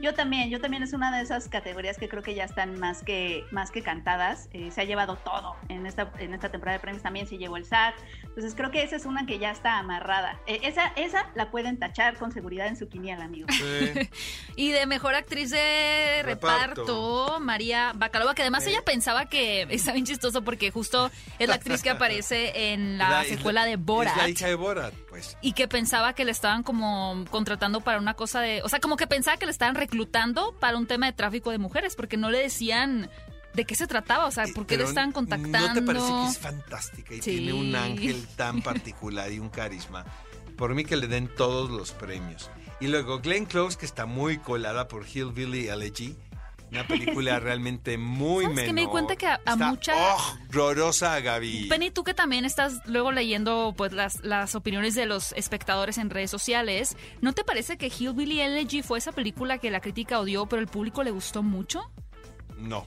Yo 0.05 0.13
también, 0.13 0.51
yo 0.51 0.61
también 0.61 0.83
es 0.83 0.93
una 0.93 1.17
de 1.17 1.23
esas 1.23 1.49
categorías 1.49 1.97
que 1.97 2.11
creo 2.11 2.23
que 2.23 2.35
ya 2.35 2.45
están 2.45 2.79
más 2.79 3.03
que, 3.03 3.43
más 3.51 3.71
que 3.71 3.81
cantadas. 3.81 4.51
Eh, 4.53 4.71
se 4.71 4.83
ha 4.83 4.85
llevado 4.85 5.17
todo 5.17 5.57
en 5.71 5.87
esta, 5.87 6.13
en 6.19 6.35
esta 6.35 6.51
temporada 6.51 6.77
de 6.77 6.83
premios 6.83 7.03
también 7.03 7.27
se 7.27 7.39
llevó 7.39 7.57
el 7.57 7.65
SAT. 7.65 7.95
Entonces 8.23 8.55
creo 8.55 8.71
que 8.71 8.83
esa 8.83 8.97
es 8.97 9.07
una 9.07 9.25
que 9.25 9.39
ya 9.39 9.51
está 9.51 9.79
amarrada. 9.79 10.39
Eh, 10.47 10.61
esa, 10.65 10.89
esa 10.97 11.31
la 11.35 11.51
pueden 11.51 11.79
tachar 11.79 12.19
con 12.19 12.33
seguridad 12.33 12.67
en 12.67 12.77
su 12.77 12.87
quiniela, 12.87 13.25
amigos. 13.25 13.51
Y 14.57 14.71
de 14.73 14.85
mejor 14.87 15.15
actriz 15.15 15.51
de 15.51 16.21
Reparto. 16.23 16.83
reparto, 16.83 17.41
María 17.41 17.93
Bacalova, 17.95 18.35
que 18.35 18.43
además 18.43 18.67
Eh. 18.67 18.71
ella 18.71 18.83
pensaba 18.85 19.25
que 19.27 19.63
está 19.71 19.93
bien 19.95 20.05
chistoso 20.05 20.43
porque 20.45 20.71
justo 20.71 21.11
es 21.39 21.49
la 21.49 21.55
actriz 21.55 21.83
que 21.83 21.89
aparece 21.91 22.73
en 22.75 22.99
la 22.99 23.25
secuela 23.25 23.65
de 23.65 23.73
Es 23.73 23.79
la 23.79 23.85
Borat. 23.85 24.29
hija 24.29 24.49
de 24.49 24.55
Borat. 24.55 24.95
Pues 25.15 25.37
y 25.41 25.53
que 25.53 25.69
pensaba 25.69 26.13
que 26.13 26.25
le 26.25 26.33
estaban 26.33 26.65
como 26.65 27.25
contratando 27.31 27.81
para 27.83 27.99
una 27.99 28.15
cosa 28.15 28.41
de, 28.41 28.63
o 28.63 28.69
sea, 28.69 28.81
como 28.81 28.97
que 28.97 29.07
pensaba 29.07 29.37
que 29.37 29.47
le 29.47 29.53
estaban 29.53 29.77
reclutando 29.77 30.57
para 30.59 30.77
un 30.77 30.87
tema 30.89 31.07
de 31.07 31.13
tráfico 31.13 31.51
de 31.53 31.59
mujeres, 31.59 31.95
porque 31.95 32.17
no 32.17 32.31
le 32.31 32.39
decían 32.39 33.09
de 33.55 33.65
qué 33.65 33.77
se 33.77 33.87
trataba, 33.87 34.27
o 34.27 34.33
sea, 34.33 34.45
por 34.53 34.67
qué 34.67 34.77
le 34.77 34.83
estaban 34.83 35.13
contactando. 35.13 35.69
¿No 35.69 35.73
te 35.75 35.83
parece 35.83 36.07
que 36.09 36.27
es 36.27 36.39
fantástica 36.39 37.15
y 37.15 37.23
Sí. 37.23 37.31
tiene 37.37 37.53
un 37.53 37.77
ángel 37.77 38.27
tan 38.35 38.61
particular 38.63 39.31
y 39.31 39.39
un 39.39 39.51
carisma? 39.51 40.05
Por 40.57 40.75
mí 40.75 40.85
que 40.85 40.97
le 40.97 41.07
den 41.07 41.29
todos 41.29 41.71
los 41.71 41.93
premios. 41.93 42.51
Y 42.81 42.89
luego 42.89 43.21
Glenn 43.21 43.47
Close, 43.47 43.79
que 43.79 43.87
está 43.87 44.07
muy 44.07 44.39
colada 44.39 44.89
por 44.89 45.07
Hillbilly 45.07 45.69
Elegy. 45.69 46.17
Una 46.75 46.87
película 46.87 47.39
realmente 47.41 47.97
muy 47.99 48.45
¿Sabes 48.45 48.57
menor. 48.57 48.67
qué? 48.69 48.73
Me 48.75 48.81
di 48.83 48.87
cuenta 48.89 49.17
que 49.17 49.27
a- 49.27 49.41
a 49.45 49.53
Está 49.53 49.69
mucha- 49.71 49.95
horrorosa, 50.51 51.21
Gaby. 51.21 51.69
Penny, 51.69 51.91
tú 51.91 52.05
que 52.05 52.15
también 52.15 52.45
estás 52.45 52.81
luego 52.87 53.13
leyendo 53.13 53.75
pues 53.77 53.93
las, 53.93 54.23
las 54.25 54.55
opiniones 54.55 54.95
de 54.95 55.07
los 55.07 55.33
espectadores 55.33 55.99
en 55.99 56.11
redes 56.11 56.31
sociales, 56.31 56.97
¿no 57.21 57.33
te 57.33 57.45
parece 57.45 57.77
que 57.77 57.87
Hillbilly 57.89 58.41
Elegy 58.41 58.83
fue 58.83 58.99
esa 58.99 59.13
película 59.13 59.59
que 59.59 59.71
la 59.71 59.81
crítica 59.81 60.19
odió, 60.21 60.47
pero 60.47 60.61
el 60.61 60.69
público 60.69 61.03
le 61.05 61.11
gustó 61.11 61.43
mucho? 61.43 61.91
No. 62.59 62.87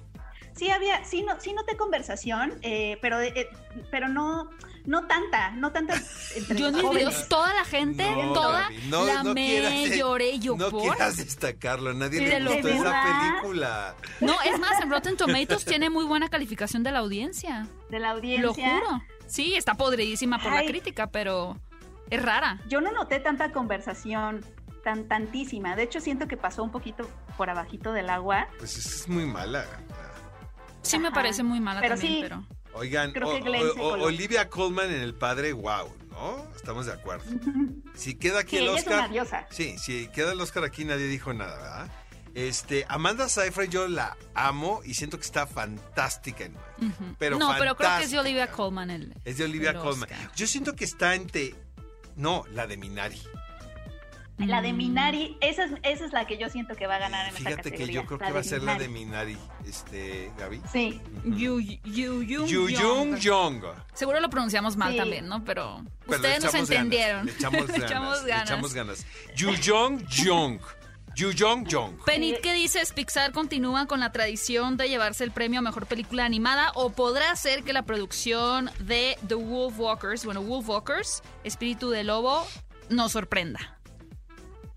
Sí 0.57 0.69
había, 0.71 1.03
sí, 1.05 1.23
no, 1.23 1.39
sí 1.39 1.53
noté 1.53 1.77
conversación, 1.77 2.57
eh, 2.63 2.97
pero, 3.01 3.21
eh, 3.21 3.47
pero 3.91 4.07
no, 4.07 4.49
no 4.85 5.05
tanta, 5.05 5.51
no 5.51 5.71
tanta 5.71 5.93
entre 6.35 6.57
Yo 6.57 6.71
ni. 6.71 6.97
Dios, 6.97 7.27
toda 7.29 7.53
la 7.53 7.63
gente, 7.63 8.09
No, 8.09 8.33
toda 8.33 8.69
no- 8.89 9.05
la 9.05 9.23
no 9.23 9.33
me 9.33 9.45
quieras, 9.45 9.97
lloré 9.97 10.39
yo 10.39 10.55
No 10.57 10.69
por. 10.71 10.81
quieras 10.81 11.17
destacarlo, 11.17 11.93
nadie 11.93 12.19
Sí, 12.19 12.25
le 12.25 12.43
gustó 12.43 12.67
esa 12.69 13.03
película. 13.39 13.95
No, 14.21 14.33
es 14.41 14.59
más, 14.59 14.81
en 14.81 14.89
Rotten 14.89 15.15
Tomatoes 15.15 15.63
tiene 15.65 15.89
muy 15.89 16.05
buena 16.05 16.27
calificación 16.29 16.81
de 16.83 16.91
la 16.91 16.99
audiencia. 16.99 17.67
de 17.89 17.99
la 17.99 18.11
audiencia. 18.11 18.41
Lo 18.45 18.53
juro. 18.53 19.01
Sí, 19.27 19.55
está 19.55 19.75
podridísima 19.75 20.39
por 20.39 20.51
la 20.53 20.65
crítica, 20.65 21.07
pero 21.07 21.57
es 22.09 22.21
rara. 22.21 22.59
Yo 22.67 22.81
no 22.81 22.91
noté 22.91 23.19
tanta 23.19 23.51
conversación, 23.51 24.43
tan 24.83 25.07
tantísima. 25.07 25.75
De 25.75 25.83
hecho, 25.83 25.99
siento 25.99 26.27
que 26.27 26.37
pasó 26.37 26.63
un 26.63 26.71
poquito 26.71 27.09
por 27.35 27.49
abajito 27.49 27.91
del 27.91 28.09
agua. 28.09 28.47
Pues 28.57 28.77
es, 28.77 28.85
es 28.85 29.07
muy 29.09 29.25
mala. 29.25 29.65
Sí 30.87 30.99
me 30.99 31.07
Ajá. 31.07 31.15
parece 31.15 31.43
muy 31.43 31.59
mala 31.59 31.81
Pero 31.81 31.95
también, 31.95 32.13
sí. 32.15 32.19
pero... 32.21 32.45
Oigan, 32.73 33.13
o- 33.23 33.27
o- 33.29 33.87
o-. 33.97 34.03
Olivia 34.03 34.49
Colman 34.49 34.89
en 34.91 35.01
El 35.01 35.15
Padre, 35.15 35.53
wow, 35.53 35.91
¿no? 36.11 36.47
Estamos 36.55 36.85
de 36.85 36.93
acuerdo. 36.93 37.25
Si 37.95 38.13
queda 38.15 38.41
aquí 38.41 38.57
Sí, 38.57 38.63
el 38.63 38.69
ella 38.69 38.77
es 38.79 38.85
una 38.87 38.95
Oscar. 38.97 39.09
diosa. 39.11 39.47
Sí, 39.49 39.75
si 39.79 40.07
queda 40.09 40.31
el 40.33 40.39
Oscar 40.41 40.63
aquí 40.63 40.85
nadie 40.85 41.07
dijo 41.07 41.33
nada, 41.33 41.55
¿verdad? 41.57 41.91
Este, 42.35 42.85
Amanda 42.89 43.27
Seyfried 43.27 43.69
yo 43.71 43.87
la 43.87 44.15
amo 44.35 44.81
y 44.85 44.93
siento 44.93 45.17
que 45.17 45.25
está 45.25 45.47
fantástica 45.47 46.43
en 46.45 46.53
Ujú. 46.53 47.15
Pero 47.17 47.39
no, 47.39 47.55
pero 47.57 47.75
creo 47.75 47.97
que 47.97 48.03
es 48.03 48.11
de. 48.11 48.19
Olivia 48.19 48.51
Colman 48.51 48.91
el... 48.91 49.15
Es 49.25 49.37
de 49.39 49.45
Olivia 49.45 49.73
Colman. 49.73 50.07
Yo 50.35 50.45
siento 50.45 50.75
que 50.75 50.85
está 50.85 51.15
entre 51.15 51.55
no, 52.15 52.43
la 52.51 52.67
de 52.67 52.77
Minari. 52.77 53.19
La 54.37 54.61
de 54.61 54.71
Mm. 54.71 54.77
Minari, 54.77 55.37
esa 55.41 55.63
es, 55.65 55.71
esa 55.81 56.05
es 56.05 56.13
la 56.13 56.27
que 56.27 56.37
yo 56.37 56.47
siento 56.49 56.75
que 56.75 56.85
va 56.85 56.95
a 56.95 56.99
ganar 56.99 57.21
en 57.27 57.35
esta 57.35 57.39
Fíjate 57.49 57.63
que 57.63 57.69
categoría. 57.71 58.01
yo 58.01 58.05
creo 58.05 58.19
la 58.19 58.27
que 58.27 58.33
va 58.33 58.39
a 58.39 58.43
ser 58.43 58.61
la 58.63 58.75
de 58.77 58.87
Minari. 58.87 59.37
Este, 59.65 60.31
Gaby. 60.37 60.61
Sí, 60.71 61.01
Ujú. 61.25 61.35
Yu, 61.35 61.59
Yu, 61.59 62.21
Yu, 62.23 62.45
Yu 62.45 62.69
Young. 62.69 63.17
Jung 63.19 63.19
Jung. 63.23 63.63
Seguro 63.93 64.19
lo 64.19 64.29
pronunciamos 64.29 64.77
mal 64.77 64.91
Sí. 64.91 64.97
también, 64.97 65.27
¿no? 65.27 65.43
Pero 65.43 65.81
ustedes 66.05 66.43
nos 66.43 66.53
ganas, 66.53 66.69
entendieron. 66.69 67.25
Le 67.25 67.31
echamos 67.31 67.67
ganas. 67.67 67.83
echamos 67.89 68.23
le 68.23 68.29
ganas. 68.29 68.49
echamos 68.49 68.73
ganas. 68.75 69.05
Yu 69.35 69.49
Jung 69.65 70.03
Jung. 70.07 70.59
Yu 71.15 71.31
Jung 71.35 71.67
Jung. 71.67 71.93
Penny, 72.05 72.35
Sí. 72.35 72.41
¿qué 72.43 72.53
dices? 72.53 72.93
¿Pixar 72.93 73.31
continúa 73.31 73.87
con 73.87 73.99
la 73.99 74.11
tradición 74.11 74.77
de 74.77 74.87
llevarse 74.87 75.23
el 75.23 75.31
premio 75.31 75.57
a 75.59 75.63
Mejor 75.63 75.87
Película 75.87 76.25
Animada 76.25 76.71
o 76.75 76.91
podrá 76.91 77.35
ser 77.35 77.63
que 77.63 77.73
la 77.73 77.81
producción 77.81 78.69
de 78.81 79.17
The 79.27 79.33
Wolf 79.33 79.79
Walkers, 79.79 80.25
bueno, 80.25 80.43
Wolf 80.43 80.69
Walkers, 80.69 81.23
Espíritu 81.43 81.89
de 81.89 82.03
Lobo, 82.03 82.45
nos 82.89 83.13
sorprenda? 83.13 83.76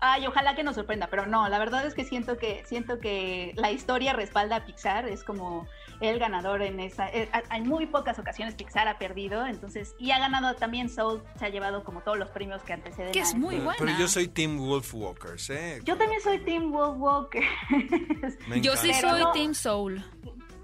Ay, 0.03 0.25
ojalá 0.25 0.55
que 0.55 0.63
nos 0.63 0.73
sorprenda, 0.75 1.07
pero 1.11 1.27
no, 1.27 1.47
la 1.47 1.59
verdad 1.59 1.85
es 1.85 1.93
que 1.93 2.03
siento 2.03 2.37
que 2.37 2.63
siento 2.65 2.99
que 2.99 3.53
la 3.55 3.69
historia 3.71 4.13
respalda 4.13 4.55
a 4.55 4.65
Pixar, 4.65 5.07
es 5.07 5.23
como 5.23 5.67
el 5.99 6.17
ganador 6.17 6.63
en 6.63 6.79
esa. 6.79 7.07
eh, 7.09 7.29
En 7.51 7.67
muy 7.67 7.85
pocas 7.85 8.17
ocasiones 8.17 8.55
Pixar 8.55 8.87
ha 8.87 8.97
perdido, 8.97 9.45
entonces 9.45 9.93
y 9.99 10.09
ha 10.09 10.17
ganado 10.17 10.55
también 10.55 10.89
Soul, 10.89 11.21
se 11.37 11.45
ha 11.45 11.49
llevado 11.49 11.83
como 11.83 12.01
todos 12.01 12.17
los 12.17 12.29
premios 12.29 12.63
que 12.63 12.73
anteceden. 12.73 13.11
Que 13.11 13.19
es 13.19 13.35
muy 13.35 13.55
Pero- 13.55 13.65
buena. 13.65 13.77
Pero 13.85 13.97
yo 13.99 14.07
soy 14.07 14.27
Team 14.27 14.57
Wolf 14.57 14.91
Walkers, 14.95 15.49
¿eh? 15.51 15.79
Yo 15.83 15.95
también 15.95 16.19
soy 16.21 16.39
Team 16.39 16.71
Wolf 16.71 16.97
Walker. 16.97 17.43
Me 18.47 18.59
Yo 18.59 18.75
sí 18.75 18.91
soy 18.95 19.19
no- 19.21 19.31
Team 19.33 19.53
Soul. 19.53 20.03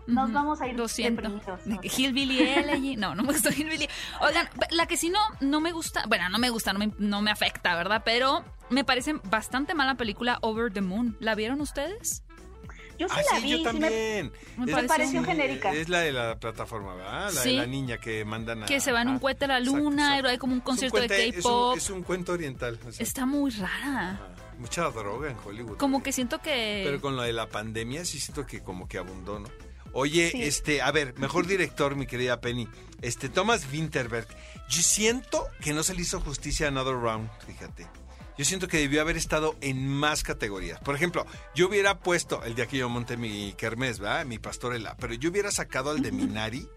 Nos 0.07 0.31
vamos 0.31 0.61
a 0.61 0.67
ir 0.69 0.77
Lo 0.77 0.87
siento. 0.87 1.21
¿no? 1.27 1.79
Hillbilly 1.83 2.39
Elegy. 2.41 2.95
No, 2.95 3.13
no 3.13 3.23
me 3.23 3.33
gusta 3.33 3.49
Hillbilly. 3.51 3.89
Oigan, 4.21 4.47
la 4.71 4.85
que 4.85 4.95
sí 4.95 5.09
no, 5.09 5.19
no 5.41 5.59
me 5.59 5.73
gusta. 5.73 6.05
Bueno, 6.07 6.29
no 6.29 6.37
me 6.39 6.49
gusta, 6.49 6.71
no 6.71 6.79
me, 6.79 6.93
no 6.97 7.21
me 7.21 7.29
afecta, 7.29 7.75
¿verdad? 7.75 8.03
Pero 8.05 8.45
me 8.69 8.83
parece 8.83 9.13
bastante 9.23 9.73
mala 9.73 9.95
película 9.95 10.39
Over 10.41 10.71
the 10.71 10.81
Moon. 10.81 11.15
¿La 11.19 11.35
vieron 11.35 11.61
ustedes? 11.61 12.23
Yo 12.99 13.07
sí 13.09 13.15
Ah, 13.17 13.21
la 13.33 13.37
sí, 13.39 13.43
vi, 13.43 13.49
yo 13.51 13.57
sí 13.57 13.63
me- 13.63 13.69
también. 13.71 14.31
Me 14.57 14.71
Es- 14.81 14.87
pareció- 14.87 15.23
genérica. 15.23 15.71
Es 15.71 15.87
la 15.87 15.99
de 15.99 16.11
la 16.11 16.39
plataforma, 16.39 16.95
¿verdad? 16.95 17.31
La 17.31 17.41
Sí. 17.43 17.51
de 17.51 17.57
la 17.57 17.65
niña 17.67 17.97
que 17.99 18.25
mandan 18.25 18.63
a... 18.63 18.65
Que 18.65 18.79
se 18.79 18.91
va 18.91 19.03
en 19.03 19.09
un 19.09 19.19
cohete 19.19 19.45
a 19.45 19.49
la 19.49 19.59
luna 19.59 20.07
exacto. 20.17 20.29
hay 20.29 20.37
como 20.39 20.53
un 20.53 20.61
concierto 20.61 20.99
de 20.99 21.07
cuente- 21.07 21.27
es 21.29 21.35
un- 21.35 21.41
K-pop. 21.43 21.77
Es, 21.77 21.89
un 21.91 22.01
cuento 22.03 22.31
oriental. 22.33 22.79
o 22.87 22.91
sea, 22.91 23.03
Está 23.03 23.25
muy 23.27 23.51
rara. 23.51 24.19
Mucha 24.57 24.89
droga 24.89 25.29
en 25.29 25.37
Hollywood. 25.45 25.77
Como 25.77 26.01
que 26.01 26.11
siento 26.11 26.39
que... 26.41 26.81
Pero 26.85 26.99
con 26.99 27.15
lo 27.15 27.21
de 27.21 27.33
la 27.33 27.47
pandemia 27.47 28.03
sí 28.03 28.19
siento 28.19 28.47
que 28.47 28.63
como 28.63 28.87
que 28.87 28.97
abundó, 28.97 29.37
¿no? 29.37 29.47
Oye, 29.93 30.31
Sí. 30.31 30.41
este, 30.41 30.81
a 30.81 30.91
ver, 30.91 31.13
mejor 31.19 31.45
director, 31.45 31.95
mi 31.95 32.07
querida 32.07 32.41
Penny. 32.41 32.67
Este, 33.03 33.29
Thomas 33.29 33.67
Winterberg. 33.71 34.27
Yo 34.69 34.81
siento 34.81 35.47
que 35.61 35.71
no 35.73 35.83
se 35.83 35.93
le 35.93 36.01
hizo 36.01 36.19
justicia 36.19 36.65
a 36.65 36.69
Another 36.69 36.95
Round, 36.95 37.29
fíjate. 37.45 37.85
Yo 38.37 38.45
siento 38.45 38.67
que 38.67 38.77
debió 38.77 39.01
haber 39.01 39.17
estado 39.17 39.55
en 39.61 39.87
más 39.87 40.23
categorías. 40.23 40.79
Por 40.79 40.95
ejemplo, 40.95 41.25
yo 41.55 41.67
hubiera 41.67 41.99
puesto 41.99 42.43
el 42.43 42.55
día 42.55 42.67
que 42.67 42.77
yo 42.77 42.87
monté 42.89 43.17
mi 43.17 43.53
kermés, 43.53 43.99
¿verdad? 43.99 44.25
Mi 44.25 44.37
pastorela. 44.37 44.95
Pero 44.97 45.15
yo 45.15 45.29
hubiera 45.31 45.51
sacado 45.51 45.89
al 45.89 46.01
de 46.01 46.11
Minari 46.11 46.67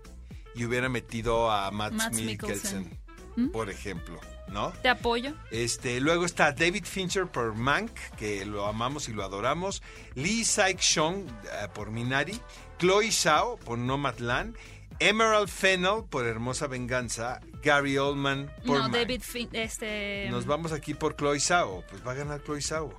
y 0.54 0.64
hubiera 0.64 0.88
metido 0.88 1.50
a 1.50 1.70
Matt, 1.70 1.92
Mikkelsen, 1.92 2.26
Mikkelsen. 2.26 3.00
¿Mm? 3.36 3.50
por 3.50 3.70
ejemplo, 3.70 4.18
¿no? 4.48 4.72
Te 4.82 4.88
apoyo. 4.88 5.34
Este, 5.50 6.00
luego 6.00 6.24
está 6.24 6.52
David 6.52 6.84
Fincher 6.84 7.26
por 7.26 7.54
Mank, 7.54 7.92
que 8.16 8.44
lo 8.44 8.66
amamos 8.66 9.08
y 9.08 9.12
lo 9.12 9.22
adoramos. 9.22 9.82
Lee 10.14 10.44
Saik-Shong 10.44 11.26
eh, 11.28 11.68
por 11.74 11.90
Minari. 11.90 12.40
Chloe 12.78 13.12
Zhao 13.12 13.58
por 13.58 13.78
Nomadland. 13.78 14.56
Emerald 15.00 15.48
Fennell 15.48 16.04
por 16.08 16.26
Hermosa 16.26 16.66
Venganza. 16.66 17.40
Gary 17.62 17.98
Oldman 17.98 18.50
por 18.66 18.76
No, 18.76 18.82
Mank. 18.84 18.94
David 18.94 19.22
Fin... 19.22 19.48
Este... 19.52 20.28
Nos 20.30 20.46
vamos 20.46 20.72
aquí 20.72 20.94
por 20.94 21.16
Chloe 21.16 21.40
Zhao. 21.40 21.82
Pues 21.90 22.06
va 22.06 22.12
a 22.12 22.14
ganar 22.14 22.42
Chloe 22.42 22.60
Zhao. 22.62 22.92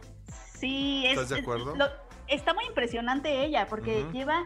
Sí, 0.60 1.04
es, 1.06 1.12
¿Estás 1.14 1.30
de 1.30 1.36
es- 1.38 1.42
acuerdo? 1.42 1.76
lo- 1.76 1.90
está 2.28 2.54
muy 2.54 2.66
impresionante 2.66 3.44
ella, 3.44 3.68
porque 3.68 4.04
Ujú. 4.04 4.12
lleva, 4.14 4.44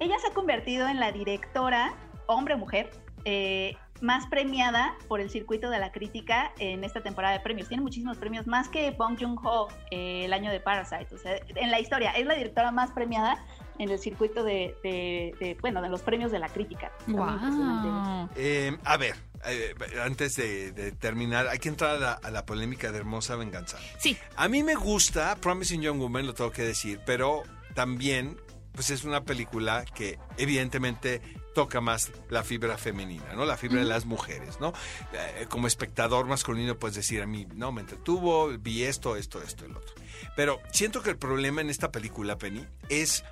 ella 0.00 0.16
se 0.20 0.28
ha 0.28 0.34
convertido 0.34 0.88
en 0.88 0.98
la 1.00 1.12
directora, 1.12 1.94
hombre 2.26 2.54
o 2.54 2.58
mujer, 2.58 2.90
eh, 3.24 3.76
más 4.00 4.26
premiada 4.28 4.94
por 5.08 5.20
el 5.20 5.28
circuito 5.28 5.70
de 5.70 5.78
la 5.78 5.92
crítica 5.92 6.52
en 6.58 6.84
esta 6.84 7.02
temporada 7.02 7.34
de 7.34 7.40
premios. 7.40 7.68
Tiene 7.68 7.82
muchísimos 7.82 8.16
premios, 8.16 8.46
más 8.46 8.68
que 8.68 8.90
Bong 8.92 9.18
Joon-ho 9.20 9.68
eh, 9.90 10.24
el 10.24 10.32
año 10.32 10.50
de 10.50 10.60
Parasite. 10.60 11.14
O 11.14 11.18
sea, 11.18 11.36
en 11.54 11.70
la 11.70 11.80
historia, 11.80 12.12
es 12.12 12.24
la 12.26 12.34
directora 12.34 12.70
más 12.70 12.90
premiada 12.92 13.44
en 13.78 13.90
el 13.90 13.98
circuito 13.98 14.42
de, 14.44 14.74
de- 14.82 15.34
de, 15.38 15.56
bueno, 15.60 15.80
de 15.82 15.88
los 15.88 16.02
premios 16.02 16.30
de 16.32 16.38
la 16.38 16.48
crítica. 16.48 16.92
Wow. 17.06 18.28
Eh, 18.36 18.76
a 18.84 18.96
ver, 18.96 19.14
eh, 19.46 19.74
antes 20.02 20.36
de, 20.36 20.72
de 20.72 20.92
terminar, 20.92 21.48
hay 21.48 21.58
que 21.58 21.68
entrar 21.68 21.96
a 21.96 21.98
la, 21.98 22.12
a 22.12 22.30
la 22.30 22.44
polémica 22.44 22.90
de 22.92 22.98
Hermosa 22.98 23.36
Venganza. 23.36 23.78
Sí, 23.98 24.16
A 24.36 24.48
mí 24.48 24.62
me 24.62 24.74
gusta 24.74 25.36
Promising 25.36 25.82
Young 25.82 25.98
Woman, 26.00 26.26
lo 26.26 26.34
tengo 26.34 26.50
que 26.50 26.62
decir, 26.62 27.00
pero 27.06 27.42
también 27.74 28.36
pues 28.72 28.90
es 28.90 29.02
una 29.02 29.24
película 29.24 29.84
que 29.92 30.18
evidentemente 30.36 31.20
toca 31.52 31.80
más 31.80 32.12
la 32.30 32.44
fibra 32.44 32.78
femenina, 32.78 33.32
¿no? 33.34 33.44
La 33.44 33.56
fibra 33.56 33.80
de 33.80 33.86
las 33.86 34.06
mujeres, 34.06 34.60
¿no? 34.60 34.72
Eh, 35.12 35.46
como 35.48 35.66
espectador 35.66 36.26
masculino 36.26 36.76
puedes 36.76 36.94
decir 36.94 37.20
a 37.20 37.26
mí, 37.26 37.44
no, 37.56 37.72
me 37.72 37.80
entretuvo, 37.80 38.48
vi 38.56 38.84
esto, 38.84 39.16
esto, 39.16 39.42
esto, 39.42 39.64
el 39.64 39.72
otro. 39.76 39.94
Pero 40.36 40.60
siento 40.72 41.02
que 41.02 41.10
el 41.10 41.16
problema 41.18 41.60
en 41.60 41.70
esta 41.70 41.90
película, 41.90 42.38
Penny, 42.38 42.64
es, 42.88 43.24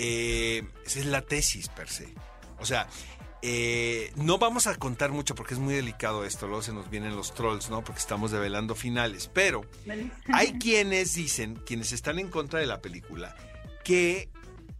eh, 0.00 0.62
es 0.86 1.04
la 1.06 1.22
tesis 1.22 1.68
per 1.68 1.88
se. 1.88 2.08
O 2.60 2.64
sea, 2.64 2.88
eh, 3.42 4.12
no 4.16 4.38
vamos 4.38 4.68
a 4.68 4.76
contar 4.76 5.10
mucho 5.10 5.34
porque 5.34 5.54
es 5.54 5.60
muy 5.60 5.74
delicado 5.74 6.24
esto, 6.24 6.46
luego 6.46 6.62
se 6.62 6.72
nos 6.72 6.88
vienen 6.88 7.16
los 7.16 7.34
trolls, 7.34 7.68
¿no? 7.68 7.82
Porque 7.82 8.00
estamos 8.00 8.30
develando 8.30 8.74
finales, 8.74 9.28
pero... 9.32 9.62
Hay 10.32 10.52
quienes 10.60 11.14
dicen, 11.14 11.56
quienes 11.66 11.92
están 11.92 12.18
en 12.20 12.28
contra 12.28 12.60
de 12.60 12.66
la 12.66 12.80
película, 12.80 13.36
que 13.84 14.28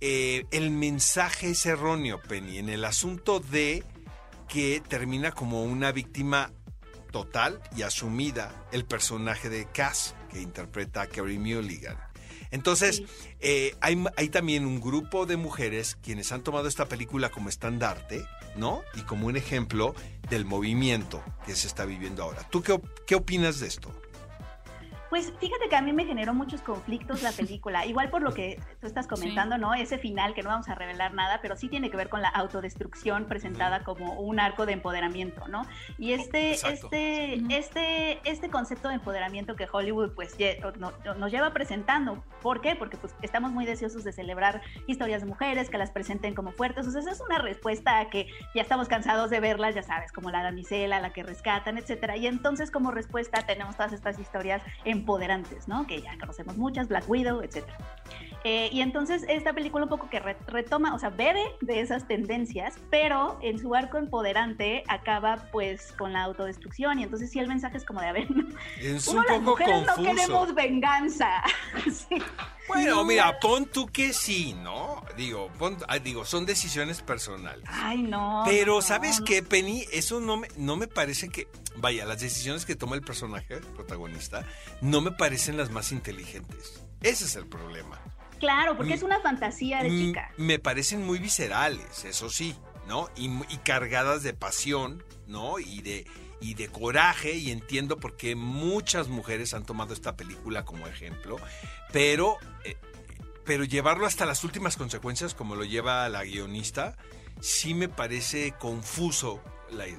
eh, 0.00 0.46
el 0.52 0.70
mensaje 0.70 1.50
es 1.50 1.66
erróneo, 1.66 2.20
Penny, 2.22 2.58
en 2.58 2.68
el 2.68 2.84
asunto 2.84 3.40
de 3.40 3.82
que 4.48 4.80
termina 4.86 5.32
como 5.32 5.64
una 5.64 5.90
víctima 5.90 6.52
total 7.10 7.60
y 7.76 7.82
asumida 7.82 8.66
el 8.70 8.84
personaje 8.84 9.48
de 9.48 9.66
Cass, 9.66 10.14
que 10.30 10.40
interpreta 10.40 11.02
a 11.02 11.06
Carey 11.06 11.38
Mulligan. 11.38 12.07
Entonces, 12.50 12.96
Sí. 12.96 13.06
eh, 13.40 13.74
hay, 13.80 14.02
hay 14.16 14.28
también 14.28 14.66
un 14.66 14.80
grupo 14.80 15.26
de 15.26 15.36
mujeres 15.36 15.96
quienes 16.02 16.32
han 16.32 16.42
tomado 16.42 16.68
esta 16.68 16.86
película 16.86 17.30
como 17.30 17.48
estandarte, 17.48 18.24
¿no? 18.56 18.82
Y 18.94 19.02
como 19.02 19.26
un 19.26 19.36
ejemplo 19.36 19.94
del 20.30 20.44
movimiento 20.44 21.22
que 21.46 21.54
se 21.54 21.66
está 21.66 21.84
viviendo 21.84 22.22
ahora. 22.22 22.48
¿Tú 22.50 22.62
qué, 22.62 22.80
qué 23.06 23.14
opinas 23.14 23.60
de 23.60 23.66
esto? 23.68 23.92
Pues 25.10 25.32
fíjate 25.40 25.68
que 25.68 25.76
a 25.76 25.82
mí 25.82 25.92
me 25.92 26.04
generó 26.04 26.34
muchos 26.34 26.60
conflictos 26.60 27.22
la 27.22 27.32
película, 27.36 27.86
igual 27.86 28.10
por 28.10 28.22
lo 28.22 28.32
que 28.32 28.60
tú 28.80 28.86
estás 28.86 29.06
comentando, 29.06 29.58
¿no? 29.58 29.74
Ese 29.74 29.98
final 29.98 30.34
que 30.34 30.42
no 30.42 30.50
vamos 30.50 30.68
a 30.68 30.74
revelar 30.74 31.14
nada, 31.14 31.40
pero 31.40 31.56
sí 31.56 31.68
tiene 31.68 31.90
que 31.90 31.96
ver 31.96 32.08
con 32.08 32.22
la 32.22 32.28
autodestrucción 32.28 33.24
presentada 33.24 33.84
como 33.84 34.14
un 34.20 34.40
arco 34.40 34.66
de 34.66 34.72
empoderamiento, 34.72 35.48
¿no? 35.48 35.62
Y 35.98 36.12
este, 36.12 36.52
este, 36.52 37.34
este, 37.56 38.20
este 38.24 38.50
concepto 38.50 38.88
de 38.88 38.94
empoderamiento 38.94 39.56
que 39.56 39.66
Hollywood 39.70 40.12
pues 40.14 40.36
nos 41.16 41.32
lleva 41.32 41.52
presentando, 41.52 42.22
¿por 42.42 42.60
qué? 42.60 42.76
Porque 42.76 42.96
pues 42.96 43.14
estamos 43.22 43.52
muy 43.52 43.64
deseosos 43.64 44.04
de 44.04 44.12
celebrar 44.12 44.62
historias 44.86 45.22
de 45.22 45.28
mujeres 45.28 45.70
que 45.70 45.78
las 45.78 45.90
presenten 45.90 46.34
como 46.34 46.52
fuertes, 46.52 46.86
o 46.86 46.90
sea, 46.90 47.00
esa 47.00 47.12
es 47.12 47.20
una 47.20 47.38
respuesta 47.38 47.98
a 48.00 48.10
que 48.10 48.28
ya 48.54 48.62
estamos 48.62 48.88
cansados 48.88 49.30
de 49.30 49.40
verlas, 49.40 49.74
ya 49.74 49.82
sabes, 49.82 50.12
como 50.12 50.30
la 50.30 50.42
damisela, 50.42 51.00
la 51.00 51.12
que 51.12 51.22
rescatan, 51.22 51.78
etcétera, 51.78 52.16
y 52.16 52.26
entonces 52.26 52.70
como 52.70 52.90
respuesta 52.90 53.42
tenemos 53.42 53.76
todas 53.76 53.92
estas 53.92 54.18
historias 54.18 54.62
en 54.84 54.97
empoderantes, 54.98 55.68
¿no? 55.68 55.86
Que 55.86 56.02
ya 56.02 56.16
conocemos 56.18 56.56
muchas, 56.56 56.88
Black 56.88 57.08
Widow, 57.08 57.42
etc. 57.42 57.64
Eh, 58.44 58.70
y 58.72 58.82
entonces 58.82 59.24
esta 59.28 59.52
película 59.52 59.84
un 59.84 59.90
poco 59.90 60.08
que 60.08 60.20
retoma, 60.20 60.94
o 60.94 60.98
sea, 60.98 61.10
bebe 61.10 61.42
de 61.60 61.80
esas 61.80 62.06
tendencias, 62.06 62.76
pero 62.88 63.38
en 63.42 63.58
su 63.58 63.74
arco 63.74 63.98
empoderante 63.98 64.84
acaba 64.86 65.48
pues 65.50 65.92
con 65.98 66.12
la 66.12 66.22
autodestrucción 66.22 67.00
y 67.00 67.02
entonces 67.02 67.30
sí 67.30 67.40
el 67.40 67.48
mensaje 67.48 67.78
es 67.78 67.84
como 67.84 68.00
de, 68.00 68.06
a 68.06 68.12
ver, 68.12 68.28
es 68.80 69.08
un 69.08 69.24
poco 69.24 69.40
mujeres 69.40 69.86
no 69.86 69.96
queremos 69.96 70.54
venganza. 70.54 71.42
Bueno, 72.68 73.02
mira, 73.02 73.40
pon 73.40 73.64
tú 73.64 73.86
que 73.86 74.12
sí, 74.12 74.54
¿no? 74.62 75.02
Digo, 75.16 75.50
digo, 76.04 76.26
son 76.26 76.44
decisiones 76.44 77.00
personales. 77.00 77.64
Ay, 77.66 78.02
no. 78.02 78.42
Pero, 78.44 78.82
¿sabes 78.82 79.22
qué, 79.24 79.42
Penny? 79.42 79.86
Eso 79.90 80.20
no 80.20 80.36
me, 80.36 80.48
no 80.58 80.76
me 80.76 80.86
parece 80.86 81.30
que, 81.30 81.48
vaya, 81.76 82.04
las 82.04 82.20
decisiones 82.20 82.66
que 82.66 82.76
toma 82.76 82.94
el 82.94 83.00
personaje 83.00 83.56
protagonista 83.74 84.44
no 84.88 85.00
me 85.00 85.12
parecen 85.12 85.56
las 85.56 85.70
más 85.70 85.92
inteligentes. 85.92 86.82
Ese 87.02 87.24
es 87.24 87.36
el 87.36 87.46
problema. 87.46 88.00
Claro, 88.38 88.76
porque 88.76 88.94
es 88.94 89.02
una 89.02 89.20
fantasía 89.20 89.82
de 89.82 89.90
chica. 89.90 90.32
Me 90.36 90.58
parecen 90.58 91.04
muy 91.04 91.18
viscerales, 91.18 92.04
eso 92.04 92.30
sí, 92.30 92.56
¿no? 92.86 93.08
Y, 93.16 93.28
cargadas 93.58 94.22
de 94.22 94.32
pasión, 94.32 95.04
¿no? 95.26 95.58
Y 95.58 95.82
de, 95.82 96.06
y 96.40 96.54
de 96.54 96.68
coraje, 96.68 97.34
y 97.34 97.50
entiendo 97.50 97.96
por 97.96 98.16
qué 98.16 98.36
muchas 98.36 99.08
mujeres 99.08 99.54
han 99.54 99.64
tomado 99.64 99.92
esta 99.92 100.16
película 100.16 100.64
como 100.64 100.86
ejemplo, 100.86 101.36
pero, 101.92 102.36
eh, 102.64 102.76
pero 103.44 103.64
llevarlo 103.64 104.06
hasta 104.06 104.24
las 104.24 104.44
últimas 104.44 104.76
consecuencias, 104.76 105.34
como 105.34 105.56
lo 105.56 105.64
lleva 105.64 106.08
la 106.08 106.22
guionista, 106.22 106.96
sí 107.40 107.74
me 107.74 107.88
parece 107.88 108.54
confuso 108.58 109.42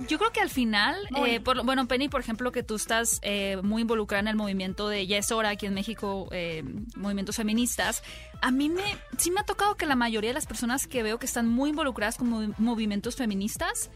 yo 0.08 0.18
creo 0.18 0.32
que 0.32 0.42
al 0.42 0.50
final, 0.50 0.96
eh, 1.26 1.40
bueno, 1.40 1.88
Penny, 1.88 2.10
por 2.10 2.22
ejemplo, 2.22 2.52
que 2.52 2.64
tú 2.64 2.76
estás 2.76 3.20
eh, 3.22 3.58
muy 3.64 3.84
involucrada 3.84 4.22
en 4.22 4.28
el 4.28 4.36
movimiento 4.36 4.88
de 4.90 5.08
Ya 5.08 5.18
es 5.18 5.32
hora 5.32 5.50
aquí 5.50 5.66
en 5.66 5.74
México, 5.74 6.28
eh, 6.32 6.64
movimientos 6.96 7.36
feministas, 7.36 8.04
a 8.42 8.52
mí 8.52 8.70
me, 8.70 8.84
sí 9.18 9.32
me 9.32 9.42
ha 9.42 9.44
tocado 9.44 9.76
que 9.76 9.86
la 9.86 9.96
mayoría 9.96 10.30
de 10.32 10.34
las 10.34 10.46
personas 10.46 10.88
que 10.88 11.04
veo 11.04 11.20
que 11.20 11.26
están 11.26 11.48
muy 11.48 11.72
involucradas 11.72 12.18
con 12.18 12.56
movimientos 12.58 13.16
feministas, 13.16 13.90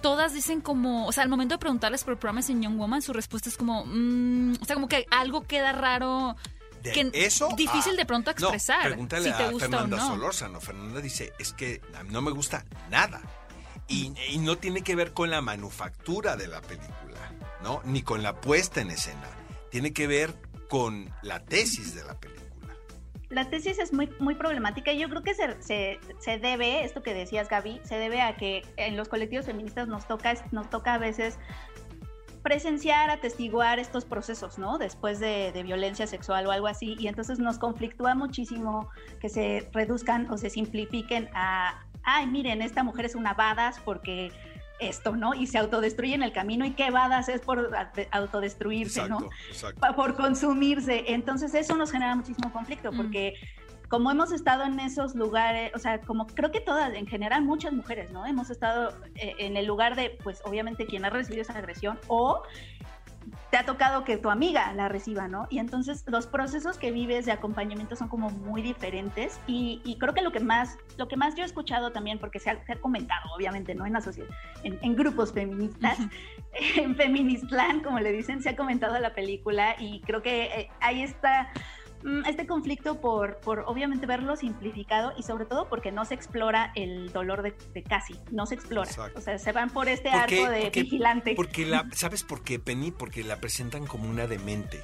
todas 0.00 0.32
dicen 0.32 0.60
como, 0.60 1.06
o 1.06 1.12
sea, 1.12 1.22
al 1.24 1.28
momento 1.28 1.54
de 1.54 1.58
preguntarles 1.58 2.04
por 2.04 2.18
Promising 2.18 2.62
Young 2.62 2.78
Woman, 2.78 3.02
su 3.02 3.12
respuesta 3.12 3.48
es 3.48 3.56
como, 3.56 3.84
mm", 3.86 4.54
o 4.60 4.64
sea, 4.64 4.74
como 4.74 4.88
que 4.88 5.06
algo 5.10 5.42
queda 5.42 5.72
raro. 5.72 6.36
que 6.82 7.10
eso 7.12 7.48
difícil 7.56 7.96
de 7.96 8.06
pronto 8.06 8.30
expresar. 8.30 8.84
No, 8.84 8.90
pregúntale 8.90 9.30
si 9.30 9.36
te 9.36 9.42
a 9.42 9.50
gusta 9.50 9.68
Fernanda 9.68 9.96
o 9.96 10.00
no. 10.00 10.06
Solórzano. 10.14 10.60
Fernanda 10.60 11.00
dice, 11.00 11.32
es 11.38 11.52
que 11.52 11.82
no 12.08 12.22
me 12.22 12.30
gusta 12.30 12.64
nada. 12.90 13.20
Y, 13.88 14.38
no 14.40 14.56
tiene 14.56 14.82
que 14.82 14.94
ver 14.94 15.12
con 15.12 15.30
la 15.30 15.40
manufactura 15.40 16.36
de 16.36 16.46
la 16.46 16.60
película, 16.60 17.32
¿no? 17.62 17.80
Ni 17.84 18.02
con 18.02 18.22
la 18.22 18.40
puesta 18.40 18.82
en 18.82 18.90
escena. 18.90 19.28
Tiene 19.70 19.92
que 19.94 20.06
ver 20.06 20.34
con 20.68 21.10
la 21.22 21.44
tesis 21.44 21.94
de 21.94 22.04
la 22.04 22.14
película. 22.20 22.76
La 23.30 23.48
tesis 23.48 23.78
es 23.78 23.92
muy, 23.92 24.34
problemática 24.34 24.92
y 24.92 24.98
yo 24.98 25.08
creo 25.08 25.22
que 25.22 25.34
se, 25.34 25.58
se, 25.60 26.38
debe, 26.38 26.84
esto 26.84 27.02
que 27.02 27.14
decías 27.14 27.48
Gaby, 27.48 27.80
se 27.84 27.96
debe 27.96 28.20
a 28.20 28.36
que 28.36 28.62
en 28.76 28.96
los 28.96 29.08
colectivos 29.08 29.46
feministas 29.46 29.88
nos 29.88 30.06
toca, 30.06 30.34
nos 30.50 30.68
toca 30.70 30.94
a 30.94 30.98
veces 30.98 31.38
presenciar, 32.42 33.10
atestiguar 33.10 33.78
estos 33.78 34.04
procesos, 34.04 34.58
¿no? 34.58 34.78
Después 34.78 35.18
de, 35.18 35.52
de, 35.52 35.62
violencia 35.62 36.06
sexual 36.06 36.46
o 36.46 36.50
algo 36.50 36.66
así, 36.66 36.96
y 36.98 37.08
entonces 37.08 37.38
nos 37.38 37.58
conflictúa 37.58 38.14
muchísimo 38.14 38.88
que 39.20 39.28
se 39.28 39.68
reduzcan 39.72 40.30
o 40.30 40.38
se 40.38 40.48
simplifiquen 40.48 41.28
a, 41.34 41.87
ay, 42.08 42.26
miren, 42.26 42.62
esta 42.62 42.82
mujer 42.82 43.04
es 43.04 43.14
una 43.14 43.34
badass 43.34 43.80
porque 43.84 44.32
esto, 44.80 45.16
¿no? 45.16 45.34
Y 45.34 45.46
se 45.46 45.58
autodestruye 45.58 46.14
en 46.14 46.22
el 46.22 46.32
camino 46.32 46.64
y 46.64 46.70
qué 46.70 46.90
badass 46.90 47.28
es 47.28 47.40
por 47.40 47.70
autodestruirse, 48.10 49.08
¿no? 49.08 49.18
Por 49.94 50.14
consumirse. 50.16 51.04
Entonces 51.08 51.54
eso 51.54 51.76
nos 51.76 51.90
genera 51.90 52.14
muchísimo 52.14 52.52
conflicto 52.52 52.92
mm. 52.92 52.96
porque 52.96 53.34
como 53.88 54.10
hemos 54.10 54.32
estado 54.32 54.64
en 54.64 54.78
esos 54.80 55.14
lugares, 55.14 55.72
o 55.74 55.78
sea, 55.78 56.00
como 56.00 56.26
creo 56.26 56.50
que 56.50 56.60
todas, 56.60 56.92
en 56.94 57.06
general 57.06 57.42
muchas 57.42 57.72
mujeres, 57.72 58.10
¿no? 58.10 58.26
Hemos 58.26 58.50
estado 58.50 58.94
eh, 59.14 59.34
en 59.38 59.56
el 59.56 59.66
lugar 59.66 59.96
de, 59.96 60.16
pues 60.22 60.40
obviamente 60.44 60.86
quien 60.86 61.04
ha 61.04 61.10
recibido 61.10 61.42
esa 61.42 61.58
agresión 61.58 61.98
o 62.06 62.42
te 63.50 63.56
ha 63.56 63.64
tocado 63.64 64.04
que 64.04 64.16
tu 64.16 64.30
amiga 64.30 64.72
la 64.74 64.88
reciba, 64.88 65.28
¿no? 65.28 65.46
Y 65.50 65.58
entonces 65.58 66.04
los 66.06 66.26
procesos 66.26 66.78
que 66.78 66.90
vives 66.90 67.26
de 67.26 67.32
acompañamiento 67.32 67.96
son 67.96 68.08
como 68.08 68.30
muy 68.30 68.62
diferentes 68.62 69.40
y, 69.46 69.96
creo 69.98 70.14
que 70.14 70.22
lo 70.22 70.32
que 70.32 70.40
más 70.40 70.76
lo 70.96 71.08
que 71.08 71.16
más 71.16 71.34
yo 71.34 71.42
he 71.42 71.46
escuchado 71.46 71.92
también, 71.92 72.18
porque 72.18 72.38
se 72.38 72.50
ha, 72.50 72.58
comentado, 72.80 73.22
obviamente, 73.36 73.74
¿no? 73.74 73.86
En 73.86 73.92
la 73.92 74.00
sociedad, 74.00 74.28
en, 74.62 74.96
grupos 74.96 75.32
feministas, 75.32 75.98
en 76.76 76.96
Feministland, 76.96 77.82
como 77.82 78.00
le 78.00 78.12
dicen, 78.12 78.42
se 78.42 78.50
ha 78.50 78.56
comentado 78.56 78.98
la 78.98 79.14
película 79.14 79.76
y 79.78 80.00
creo 80.00 80.22
que 80.22 80.44
eh, 80.44 80.70
ahí 80.80 81.02
está 81.02 81.50
Mm, 81.52 81.77
este 82.26 82.46
conflicto 82.46 83.00
por, 83.00 83.38
por 83.38 83.64
obviamente 83.66 84.06
verlo 84.06 84.36
simplificado 84.36 85.12
y 85.16 85.22
sobre 85.22 85.46
todo 85.46 85.68
porque 85.68 85.92
no 85.92 86.04
se 86.04 86.14
explora 86.14 86.72
el 86.74 87.12
dolor 87.12 87.42
de, 87.42 87.54
de 87.74 87.82
Casi, 87.82 88.14
no 88.30 88.46
se 88.46 88.54
explora. 88.54 88.90
O 89.14 89.20
sea, 89.20 89.38
se 89.38 89.52
van 89.52 89.70
por 89.70 89.88
este 89.88 90.10
arco 90.10 90.48
de 90.48 90.70
vigilante. 90.70 91.34
Porque 91.34 91.66
la, 91.66 91.86
¿sabes 91.92 92.22
por 92.22 92.42
qué, 92.42 92.58
Penny? 92.58 92.90
Porque 92.90 93.24
la 93.24 93.36
presentan 93.40 93.86
como 93.86 94.08
una 94.08 94.26
demente. 94.26 94.82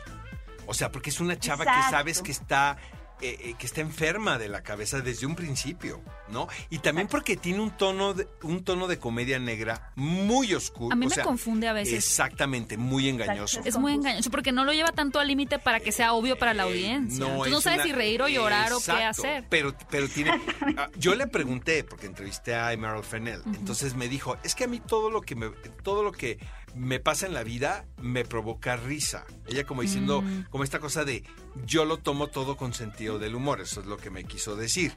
O 0.66 0.74
sea, 0.74 0.90
porque 0.90 1.10
es 1.10 1.20
una 1.20 1.38
chava 1.38 1.64
que 1.64 1.90
sabes 1.90 2.22
que 2.22 2.32
está 2.32 2.76
eh, 3.20 3.38
eh, 3.40 3.54
que 3.58 3.66
está 3.66 3.80
enferma 3.80 4.38
de 4.38 4.48
la 4.48 4.62
cabeza 4.62 5.00
desde 5.00 5.26
un 5.26 5.36
principio, 5.36 6.02
¿no? 6.28 6.48
Y 6.68 6.78
también 6.78 7.06
porque 7.08 7.36
tiene 7.36 7.60
un 7.60 7.70
tono 7.70 8.12
de, 8.12 8.28
un 8.42 8.64
tono 8.64 8.88
de 8.88 8.98
comedia 8.98 9.38
negra 9.38 9.92
muy 9.94 10.52
oscuro. 10.52 10.92
A 10.92 10.96
mí 10.96 11.06
me 11.06 11.22
confunde 11.22 11.68
a 11.68 11.72
veces. 11.72 11.94
Exactamente, 11.94 12.76
muy 12.76 13.08
engañoso. 13.08 13.60
Es 13.64 13.78
muy 13.78 13.92
engañoso 13.92 14.30
porque 14.30 14.52
no 14.52 14.64
lo 14.64 14.72
lleva 14.72 14.92
tanto 14.92 15.20
al 15.20 15.28
límite 15.28 15.58
para 15.58 15.80
que 15.80 15.92
sea 15.92 16.12
obvio 16.12 16.36
para 16.36 16.54
la 16.54 16.64
audiencia. 16.64 17.24
No, 17.24 17.44
Tú 17.44 17.50
no 17.50 17.60
sabes 17.60 17.82
si 17.82 17.92
reír 17.92 18.20
o 18.20 18.28
llorar 18.28 18.72
o 18.72 18.80
qué 18.80 18.92
hacer. 18.92 19.44
Pero, 19.48 19.74
pero 19.90 20.08
tiene. 20.08 20.32
Ah, 20.76 20.88
yo 20.96 21.14
le 21.14 21.26
pregunté 21.26 21.84
porque 21.84 22.06
entrevisté 22.06 22.54
a 22.54 22.72
Emerald 22.72 23.04
Fennell, 23.04 23.42
entonces 23.46 23.94
me 23.94 24.08
dijo 24.08 24.36
es 24.42 24.54
que 24.54 24.64
a 24.64 24.66
mí 24.66 24.80
todo 24.80 25.10
lo 25.10 25.20
que 25.20 25.36
me, 25.36 25.50
todo 25.82 26.02
lo 26.02 26.10
que 26.10 26.38
me 26.74 27.00
pasa 27.00 27.26
en 27.26 27.34
la 27.34 27.42
vida 27.42 27.86
me 27.98 28.24
provoca 28.24 28.76
risa. 28.76 29.24
Ella 29.46 29.64
como 29.64 29.82
diciendo, 29.82 30.22
mm. 30.22 30.46
como 30.50 30.64
esta 30.64 30.80
cosa 30.80 31.04
de 31.04 31.22
yo 31.64 31.84
lo 31.84 31.98
tomo 31.98 32.28
todo 32.28 32.56
con 32.56 32.74
sentido 32.74 33.18
del 33.18 33.34
humor, 33.34 33.60
eso 33.60 33.80
es 33.80 33.86
lo 33.86 33.96
que 33.96 34.10
me 34.10 34.24
quiso 34.24 34.56
decir. 34.56 34.96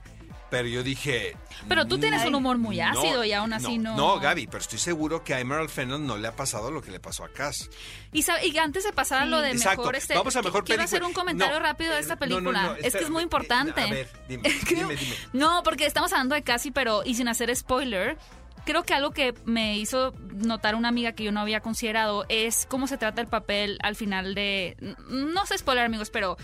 Pero 0.50 0.68
yo 0.70 0.82
dije... 0.82 1.36
Pero 1.68 1.86
tú 1.86 1.98
tienes 1.98 2.26
un 2.26 2.36
humor 2.36 2.58
muy 2.58 2.80
ácido 2.80 3.26
y 3.26 3.34
aún 3.34 3.52
así 3.52 3.78
no, 3.78 3.98
no... 3.98 4.18
Gaby, 4.20 4.48
pero 4.48 4.60
estoy 4.60 4.80
seguro 4.80 5.22
que 5.22 5.34
a 5.34 5.42
Emerald 5.42 5.70
Fennell 5.70 6.06
no 6.06 6.18
le 6.18 6.28
ha 6.28 6.36
pasado 6.38 6.72
lo 6.72 6.82
que 6.82 6.90
le 6.90 7.02
pasó 7.02 7.26
a 7.26 7.30
Cass. 7.30 7.70
Y, 8.14 8.26
y 8.44 8.58
antes 8.58 8.86
de 8.86 8.94
pasar 8.94 9.24
a 9.24 9.26
lo 9.26 9.42
de 9.42 9.54
mejor... 9.54 9.96
Este, 9.98 10.16
Vamos 10.16 10.36
a 10.38 10.42
mejor 10.42 10.64
Quiero 10.64 10.84
hacer 10.84 11.04
un 11.04 11.12
comentario 11.12 11.60
rápido 11.60 11.94
de 11.94 12.00
esta 12.00 12.14
eh, 12.14 12.18
película. 12.18 12.78
es 12.82 12.96
que 12.96 13.04
es 13.04 13.10
muy 13.10 13.24
importante. 13.24 13.82
A 13.82 13.90
ver, 13.90 14.10
dime, 14.30 14.50
dime, 14.70 14.96
dime. 14.96 15.16
No, 15.34 15.64
porque 15.64 15.86
estamos 15.86 16.14
hablando 16.14 16.36
de 16.36 16.44
Cassie, 16.44 16.72
pero... 16.72 17.02
Y 17.04 17.16
sin 17.16 17.28
hacer 17.28 17.54
spoiler 17.54 18.18
creo 18.68 18.84
que 18.84 18.94
algo 18.94 19.12
que 19.12 19.34
me 19.46 19.78
hizo 19.78 20.14
notar 20.36 20.76
una 20.76 20.90
amiga 20.90 21.14
que 21.14 21.24
yo 21.24 21.32
no 21.32 21.40
había 21.40 21.62
considerado 21.62 22.26
es 22.28 22.68
cómo 22.70 22.86
se 22.86 22.98
trata 22.98 23.22
el 23.22 23.28
papel 23.28 23.80
al 23.82 23.96
final 23.96 24.36
de, 24.36 24.76
no 25.10 25.46
sé 25.46 25.58
spoiler 25.58 25.86
amigos, 25.86 26.10
pero 26.10 26.36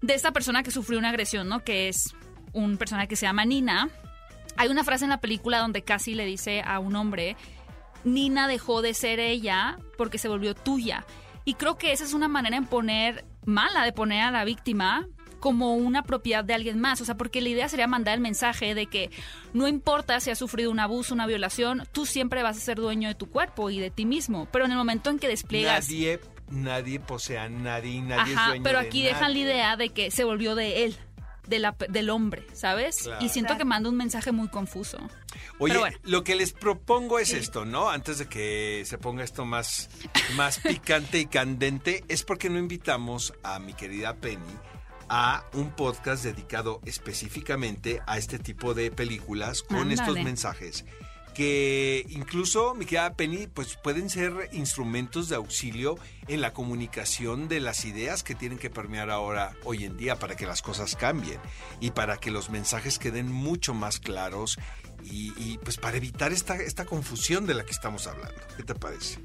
de 0.00 0.14
esta 0.14 0.32
persona 0.32 0.64
que 0.64 0.72
sufrió 0.72 0.98
una 0.98 1.10
agresión, 1.10 1.48
¿no? 1.48 1.62
Que 1.62 1.88
es 1.88 2.16
un 2.52 2.78
personaje 2.78 3.06
que 3.06 3.14
se 3.14 3.26
llama 3.26 3.44
Nina. 3.44 3.88
Hay 4.56 4.70
una 4.70 4.82
frase 4.82 5.04
en 5.04 5.10
la 5.10 5.20
película 5.20 5.60
donde 5.60 5.82
casi 5.82 6.16
le 6.16 6.26
dice 6.26 6.62
a 6.66 6.80
un 6.80 6.96
hombre, 6.96 7.36
Nina 8.02 8.48
dejó 8.48 8.82
de 8.82 8.92
ser 8.92 9.20
ella 9.20 9.78
porque 9.96 10.18
se 10.18 10.28
volvió 10.28 10.56
tuya. 10.56 11.06
Y 11.44 11.54
creo 11.54 11.78
que 11.78 11.92
esa 11.92 12.02
es 12.02 12.12
una 12.12 12.26
manera 12.26 12.56
en 12.56 12.66
poner 12.66 13.24
mala, 13.44 13.84
de 13.84 13.92
poner 13.92 14.22
a 14.22 14.32
la 14.32 14.44
víctima 14.44 15.06
como 15.42 15.74
una 15.74 16.04
propiedad 16.04 16.44
de 16.44 16.54
alguien 16.54 16.78
más. 16.78 17.00
O 17.00 17.04
sea, 17.04 17.16
porque 17.16 17.40
la 17.40 17.48
idea 17.48 17.68
sería 17.68 17.88
mandar 17.88 18.14
el 18.14 18.20
mensaje 18.20 18.76
de 18.76 18.86
que 18.86 19.10
no 19.52 19.66
importa 19.66 20.20
si 20.20 20.30
has 20.30 20.38
sufrido 20.38 20.70
un 20.70 20.78
abuso, 20.78 21.12
una 21.12 21.26
violación, 21.26 21.82
tú 21.90 22.06
siempre 22.06 22.44
vas 22.44 22.56
a 22.56 22.60
ser 22.60 22.76
dueño 22.78 23.08
de 23.08 23.16
tu 23.16 23.28
cuerpo 23.28 23.68
y 23.68 23.80
de 23.80 23.90
ti 23.90 24.06
mismo. 24.06 24.46
Pero 24.52 24.66
en 24.66 24.70
el 24.70 24.78
momento 24.78 25.10
en 25.10 25.18
que 25.18 25.26
despliegas... 25.26 25.88
Nadie, 25.88 26.20
nadie 26.48 27.00
posee 27.00 27.38
a 27.38 27.48
nadie, 27.48 28.00
nadie 28.02 28.34
es 28.34 28.46
dueño 28.46 28.62
pero 28.62 28.78
aquí 28.78 29.02
dejan 29.02 29.32
la 29.32 29.38
idea 29.38 29.76
de 29.76 29.88
que 29.88 30.12
se 30.12 30.22
volvió 30.22 30.54
de 30.54 30.84
él. 30.84 30.96
De 31.48 31.58
la, 31.58 31.74
del 31.88 32.08
hombre, 32.08 32.46
¿sabes? 32.52 33.10
Y 33.20 33.28
siento 33.28 33.58
que 33.58 33.64
manda 33.64 33.88
un 33.88 33.96
mensaje 33.96 34.30
muy 34.30 34.46
confuso. 34.46 34.98
Oye, 35.58 35.76
bueno. 35.76 35.96
lo 36.04 36.22
que 36.22 36.36
les 36.36 36.52
propongo 36.52 37.18
es 37.18 37.32
esto, 37.32 37.64
¿no? 37.64 37.90
Antes 37.90 38.18
de 38.18 38.26
que 38.26 38.84
se 38.86 38.96
ponga 38.96 39.24
esto 39.24 39.44
más, 39.44 39.90
más 40.36 40.60
picante 40.60 41.18
y 41.18 41.26
candente, 41.26 42.04
es 42.06 42.22
porque 42.22 42.48
no 42.48 42.60
invitamos 42.60 43.34
a 43.42 43.58
mi 43.58 43.74
querida 43.74 44.14
Penny 44.14 44.54
a 45.14 45.44
un 45.52 45.72
podcast 45.72 46.24
dedicado 46.24 46.80
específicamente 46.86 48.00
a 48.06 48.16
este 48.16 48.38
tipo 48.38 48.72
de 48.72 48.90
películas 48.90 49.62
con 49.62 49.90
estos 49.90 50.14
mensajes 50.14 50.86
que 51.34 52.06
incluso, 52.10 52.74
mi 52.74 52.84
querida 52.84 53.14
Penny, 53.14 53.46
pues 53.46 53.76
pueden 53.76 54.10
ser 54.10 54.50
instrumentos 54.52 55.28
de 55.28 55.36
auxilio 55.36 55.98
en 56.28 56.40
la 56.40 56.52
comunicación 56.52 57.48
de 57.48 57.60
las 57.60 57.84
ideas 57.84 58.22
que 58.22 58.34
tienen 58.34 58.58
que 58.58 58.68
permear 58.68 59.10
ahora, 59.10 59.54
hoy 59.64 59.84
en 59.84 59.96
día, 59.96 60.16
para 60.16 60.36
que 60.36 60.46
las 60.46 60.60
cosas 60.60 60.94
cambien 60.94 61.40
y 61.80 61.90
para 61.90 62.18
que 62.18 62.30
los 62.30 62.50
mensajes 62.50 62.98
queden 62.98 63.32
mucho 63.32 63.72
más 63.72 63.98
claros 63.98 64.58
y, 65.04 65.32
y, 65.38 65.58
pues 65.58 65.78
para 65.78 65.96
evitar 65.96 66.32
esta, 66.32 66.56
esta 66.56 66.84
confusión 66.84 67.46
de 67.46 67.54
la 67.54 67.64
que 67.64 67.72
estamos 67.72 68.06
hablando. 68.06 68.40
¿Qué 68.56 68.62
te 68.62 68.74
parece? 68.74 69.18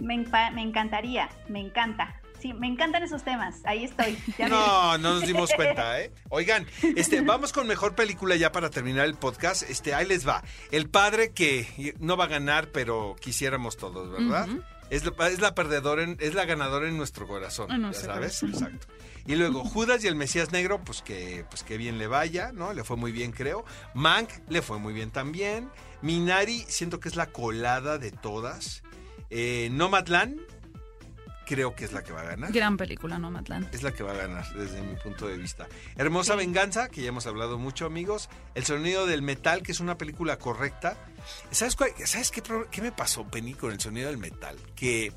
Me, 0.00 0.16
me 0.54 0.62
encantaría, 0.62 1.28
me 1.48 1.60
encanta. 1.60 2.21
Sí, 2.42 2.52
me 2.52 2.66
encantan 2.66 3.02
esos 3.04 3.22
temas. 3.22 3.60
Ahí 3.64 3.84
estoy. 3.84 4.18
Ya 4.36 4.48
No, 4.48 4.98
no 4.98 5.14
nos 5.14 5.26
dimos 5.26 5.50
cuenta, 5.56 6.00
¿eh? 6.00 6.12
Oigan, 6.28 6.66
este, 6.96 7.20
vamos 7.20 7.52
con 7.52 7.66
mejor 7.68 7.94
película 7.94 8.34
ya 8.36 8.50
para 8.50 8.68
terminar 8.68 9.06
el 9.06 9.14
podcast. 9.14 9.62
Este, 9.70 9.94
ahí 9.94 10.06
les 10.06 10.26
va. 10.26 10.42
El 10.72 10.90
padre 10.90 11.30
que 11.30 11.94
no 12.00 12.16
va 12.16 12.24
a 12.24 12.28
ganar, 12.28 12.68
pero 12.72 13.14
quisiéramos 13.20 13.76
todos, 13.76 14.10
¿verdad? 14.10 14.48
es, 14.90 15.04
la, 15.04 15.28
es 15.28 15.40
la 15.40 15.54
perdedora, 15.54 16.02
en- 16.02 16.16
es 16.20 16.34
la 16.34 16.44
ganadora 16.44 16.88
en 16.88 16.96
nuestro 16.98 17.26
corazón, 17.28 17.70
En 17.70 17.76
ya 17.76 17.82
nuestro 17.86 18.12
sabes, 18.12 18.42
exacto. 18.42 18.88
Y 19.24 19.36
luego 19.36 19.62
Judas 19.62 20.02
y 20.02 20.08
el 20.08 20.16
Mesías 20.16 20.50
Negro, 20.50 20.82
pues 20.82 21.00
que, 21.00 21.44
pues 21.48 21.62
que 21.62 21.76
bien 21.76 21.96
le 21.96 22.08
vaya, 22.08 22.50
¿no? 22.52 22.72
Le 22.72 22.82
fue 22.82 22.96
muy 22.96 23.12
bien, 23.12 23.30
creo. 23.30 23.64
Mank 23.94 24.28
le 24.48 24.62
fue 24.62 24.80
muy 24.80 24.92
bien 24.92 25.12
también. 25.12 25.70
Minari, 26.02 26.64
siento 26.66 26.98
que 26.98 27.08
es 27.08 27.14
la 27.14 27.26
colada 27.30 27.98
de 27.98 28.10
todas. 28.10 28.82
Eh, 29.30 29.68
Nomadland, 29.70 30.40
creo 31.54 31.74
que 31.74 31.84
es 31.84 31.92
la 31.92 32.02
que 32.02 32.12
va 32.12 32.22
a 32.22 32.24
ganar. 32.24 32.50
Gran 32.50 32.78
película, 32.78 33.18
¿no, 33.18 33.30
Matlán? 33.30 33.68
Es 33.72 33.82
la 33.82 33.92
que 33.92 34.02
va 34.02 34.12
a 34.12 34.16
ganar 34.16 34.50
desde 34.54 34.80
mi 34.80 34.96
punto 34.96 35.26
de 35.28 35.36
vista. 35.36 35.66
Hermosa 35.96 36.34
Venganza, 36.34 36.88
que 36.88 37.02
ya 37.02 37.08
hemos 37.08 37.26
hablado 37.26 37.58
mucho, 37.58 37.84
amigos. 37.84 38.30
El 38.54 38.64
sonido 38.64 39.04
del 39.06 39.20
metal, 39.20 39.62
que 39.62 39.72
es 39.72 39.80
una 39.80 39.98
película 39.98 40.38
correcta. 40.38 40.96
¿Sabes, 41.50 41.76
cuál- 41.76 41.92
¿sabes 42.06 42.30
qué, 42.30 42.42
qué 42.70 42.80
me 42.80 42.90
pasó, 42.92 43.24
Penny, 43.28 43.52
con 43.52 43.70
el 43.70 43.80
sonido 43.80 44.08
del 44.08 44.16
metal? 44.16 44.56
Que 44.74 45.12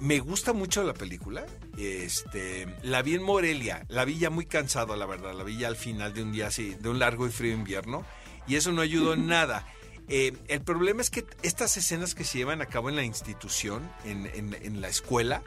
me 0.00 0.20
gusta 0.20 0.52
mucho 0.52 0.84
la 0.84 0.94
película. 0.94 1.44
Este, 1.76 2.66
la 2.82 3.02
vi 3.02 3.14
en 3.14 3.22
Morelia. 3.24 3.84
La 3.88 4.04
vi 4.04 4.18
ya 4.18 4.30
muy 4.30 4.46
cansado, 4.46 4.94
la 4.96 5.06
verdad. 5.06 5.34
La 5.34 5.42
vi 5.44 5.58
ya 5.58 5.66
al 5.68 5.76
final 5.76 6.14
de 6.14 6.22
un 6.22 6.30
día 6.32 6.46
así, 6.46 6.76
de 6.80 6.88
un 6.88 6.98
largo 7.00 7.26
y 7.26 7.30
frío 7.30 7.54
invierno. 7.54 8.04
Y 8.46 8.54
eso 8.56 8.70
no 8.72 8.82
ayudó 8.82 9.14
en 9.14 9.26
nada. 9.28 9.66
Eh, 10.08 10.36
el 10.48 10.60
problema 10.62 11.00
es 11.02 11.10
que 11.10 11.24
estas 11.42 11.76
escenas 11.76 12.14
que 12.14 12.24
se 12.24 12.38
llevan 12.38 12.60
a 12.60 12.66
cabo 12.66 12.88
en 12.88 12.96
la 12.96 13.04
institución, 13.04 13.90
en, 14.04 14.26
en- 14.34 14.54
en 14.60 14.80
la 14.80 14.88
escuela, 14.88 15.42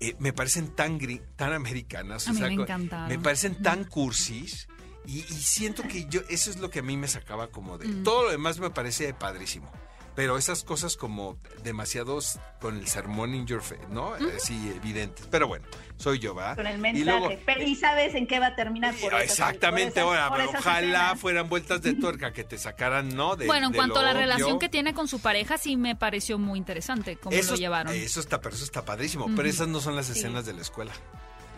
eh, 0.00 0.14
me 0.18 0.32
parecen 0.32 0.68
tan, 0.74 0.98
gri- 0.98 1.22
tan 1.36 1.52
americanas. 1.52 2.26
A 2.28 2.32
mí 2.32 2.40
me 2.40 2.46
encantaron. 2.64 3.08
Me 3.08 3.18
parecen 3.18 3.62
tan 3.62 3.84
cursis. 3.84 4.68
Y, 5.06 5.18
y 5.20 5.22
siento 5.24 5.82
que 5.82 6.06
yo, 6.08 6.20
eso 6.28 6.50
es 6.50 6.58
lo 6.58 6.70
que 6.70 6.78
a 6.80 6.82
mí 6.82 6.96
me 6.96 7.08
sacaba 7.08 7.48
como 7.48 7.76
de... 7.78 7.88
Mm. 7.88 8.02
Todo 8.04 8.24
lo 8.24 8.30
demás 8.30 8.58
me 8.60 8.70
parece 8.70 9.12
padrísimo. 9.14 9.70
Pero 10.14 10.36
esas 10.36 10.62
cosas 10.62 10.96
como 10.98 11.38
demasiados 11.64 12.38
con 12.60 12.76
el 12.76 12.86
sermón 12.86 13.34
in 13.34 13.46
your 13.46 13.62
face, 13.62 13.80
¿no? 13.90 14.14
Eh, 14.16 14.34
Sí, 14.38 14.70
evidentes. 14.76 15.26
Pero 15.30 15.48
bueno, 15.48 15.64
soy 15.96 16.18
yo, 16.18 16.34
¿va? 16.34 16.54
Con 16.54 16.66
el 16.66 16.76
Y 16.78 16.80
mensaje. 16.82 17.04
luego- 17.18 17.42
Pero, 17.46 17.62
y 17.62 17.74
sabes 17.76 18.14
en 18.14 18.26
qué 18.26 18.38
va 18.38 18.48
a 18.48 18.54
terminar 18.54 18.94
por 18.96 19.14
Exactamente, 19.14 20.02
por 20.02 20.14
esas- 20.14 20.22
ahora, 20.24 20.28
por 20.28 20.40
esas 20.40 20.60
ojalá 20.60 20.80
escenas. 21.04 21.20
fueran 21.20 21.48
vueltas 21.48 21.80
de 21.80 21.94
tuerca 21.94 22.32
que 22.34 22.44
te 22.44 22.58
sacaran, 22.58 23.08
¿no? 23.16 23.36
De- 23.36 23.46
bueno, 23.46 23.66
en 23.68 23.72
de 23.72 23.78
cuanto 23.78 23.94
lo 23.94 24.00
a 24.00 24.04
la 24.04 24.10
obvio. 24.10 24.20
relación 24.20 24.58
que 24.58 24.68
tiene 24.68 24.92
con 24.92 25.08
su 25.08 25.20
pareja, 25.20 25.56
sí 25.56 25.76
me 25.78 25.96
pareció 25.96 26.38
muy 26.38 26.58
interesante 26.58 27.16
cómo 27.16 27.34
eso, 27.34 27.52
lo 27.52 27.56
llevaron. 27.56 27.94
Eso 27.94 28.20
está, 28.20 28.40
pero 28.42 28.54
eso 28.54 28.64
está 28.64 28.84
padrísimo. 28.84 29.26
Pero 29.34 29.48
esas 29.48 29.68
no 29.68 29.80
son 29.80 29.96
las 29.96 30.10
escenas 30.10 30.44
de 30.44 30.52
la 30.52 30.60
escuela. 30.60 30.92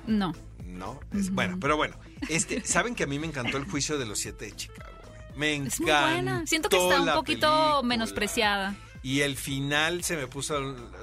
No. 0.07 0.33
No, 0.65 1.01
es, 1.13 1.31
bueno, 1.31 1.59
pero 1.61 1.77
bueno, 1.77 1.97
este, 2.29 2.65
saben 2.65 2.95
que 2.95 3.05
a 3.05 3.07
mí 3.07 3.19
me 3.19 3.27
encantó 3.27 3.57
el 3.57 3.65
juicio 3.65 3.97
de 3.99 4.07
los 4.07 4.19
siete 4.19 4.45
de 4.47 4.53
Chicago. 4.57 4.91
Me 5.37 5.57
Es 5.57 5.81
muy 5.81 5.91
buena. 5.91 6.47
Siento 6.47 6.69
que 6.69 6.77
está 6.77 7.01
un 7.01 7.13
poquito 7.15 7.49
película. 7.51 7.83
menospreciada. 7.83 8.75
Y 9.03 9.21
el 9.21 9.37
final 9.37 10.03
se 10.03 10.17
me 10.17 10.27
puso 10.27 10.59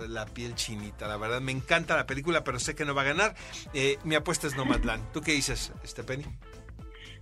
la 0.07 0.25
piel 0.25 0.55
chinita, 0.55 1.07
la 1.07 1.17
verdad. 1.17 1.39
Me 1.39 1.51
encanta 1.51 1.95
la 1.95 2.07
película, 2.07 2.43
pero 2.43 2.59
sé 2.59 2.73
que 2.75 2.83
no 2.83 2.95
va 2.95 3.01
a 3.03 3.05
ganar. 3.05 3.35
Eh, 3.73 3.99
mi 4.03 4.15
apuesta 4.15 4.47
es 4.47 4.55
Nomadland. 4.55 5.11
¿Tú 5.11 5.21
qué 5.21 5.33
dices, 5.33 5.71
este 5.83 6.03
Penny? 6.03 6.25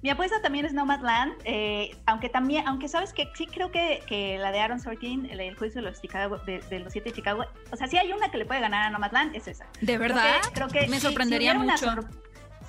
Mi 0.02 0.10
apuesta 0.10 0.41
también 0.41 0.65
es 0.65 0.72
Nomadland, 0.72 1.34
eh, 1.43 1.93
aunque 2.06 2.30
también, 2.30 2.65
aunque 2.65 2.88
sabes 2.88 3.12
que 3.12 3.28
sí 3.36 3.45
creo 3.48 3.69
que, 3.69 4.02
que 4.08 4.38
la 4.38 4.54
de 4.54 4.62
Aaron 4.62 4.80
Sorkin, 4.80 5.26
el, 5.26 5.41
el 5.41 5.58
juicio 5.58 5.82
de 5.82 5.89
los, 5.89 6.00
Chicago, 6.02 6.38
de, 6.45 6.60
de 6.69 6.80
los 6.80 6.93
siete 6.93 7.10
de 7.10 7.15
Chicago, 7.17 7.43
o 7.69 7.76
sea, 7.76 7.86
si 7.88 7.98
hay 7.98 8.13
una 8.13 8.32
que 8.32 8.38
le 8.38 8.45
puede 8.45 8.62
ganar 8.62 8.86
a 8.88 8.89
Nomadland, 8.91 9.36
es 9.36 9.50
esa. 9.50 9.65
¿De 9.82 9.98
Creo 9.98 10.00
verdad? 10.00 10.39
que- 10.41 10.52
Creo 10.54 10.67
que, 10.69 10.88
me 10.88 10.95
si- 11.02 11.02
sorprendería 11.02 11.52
si 11.52 11.58
una 11.58 11.74
mucho. 11.74 11.86
sor- 11.86 12.10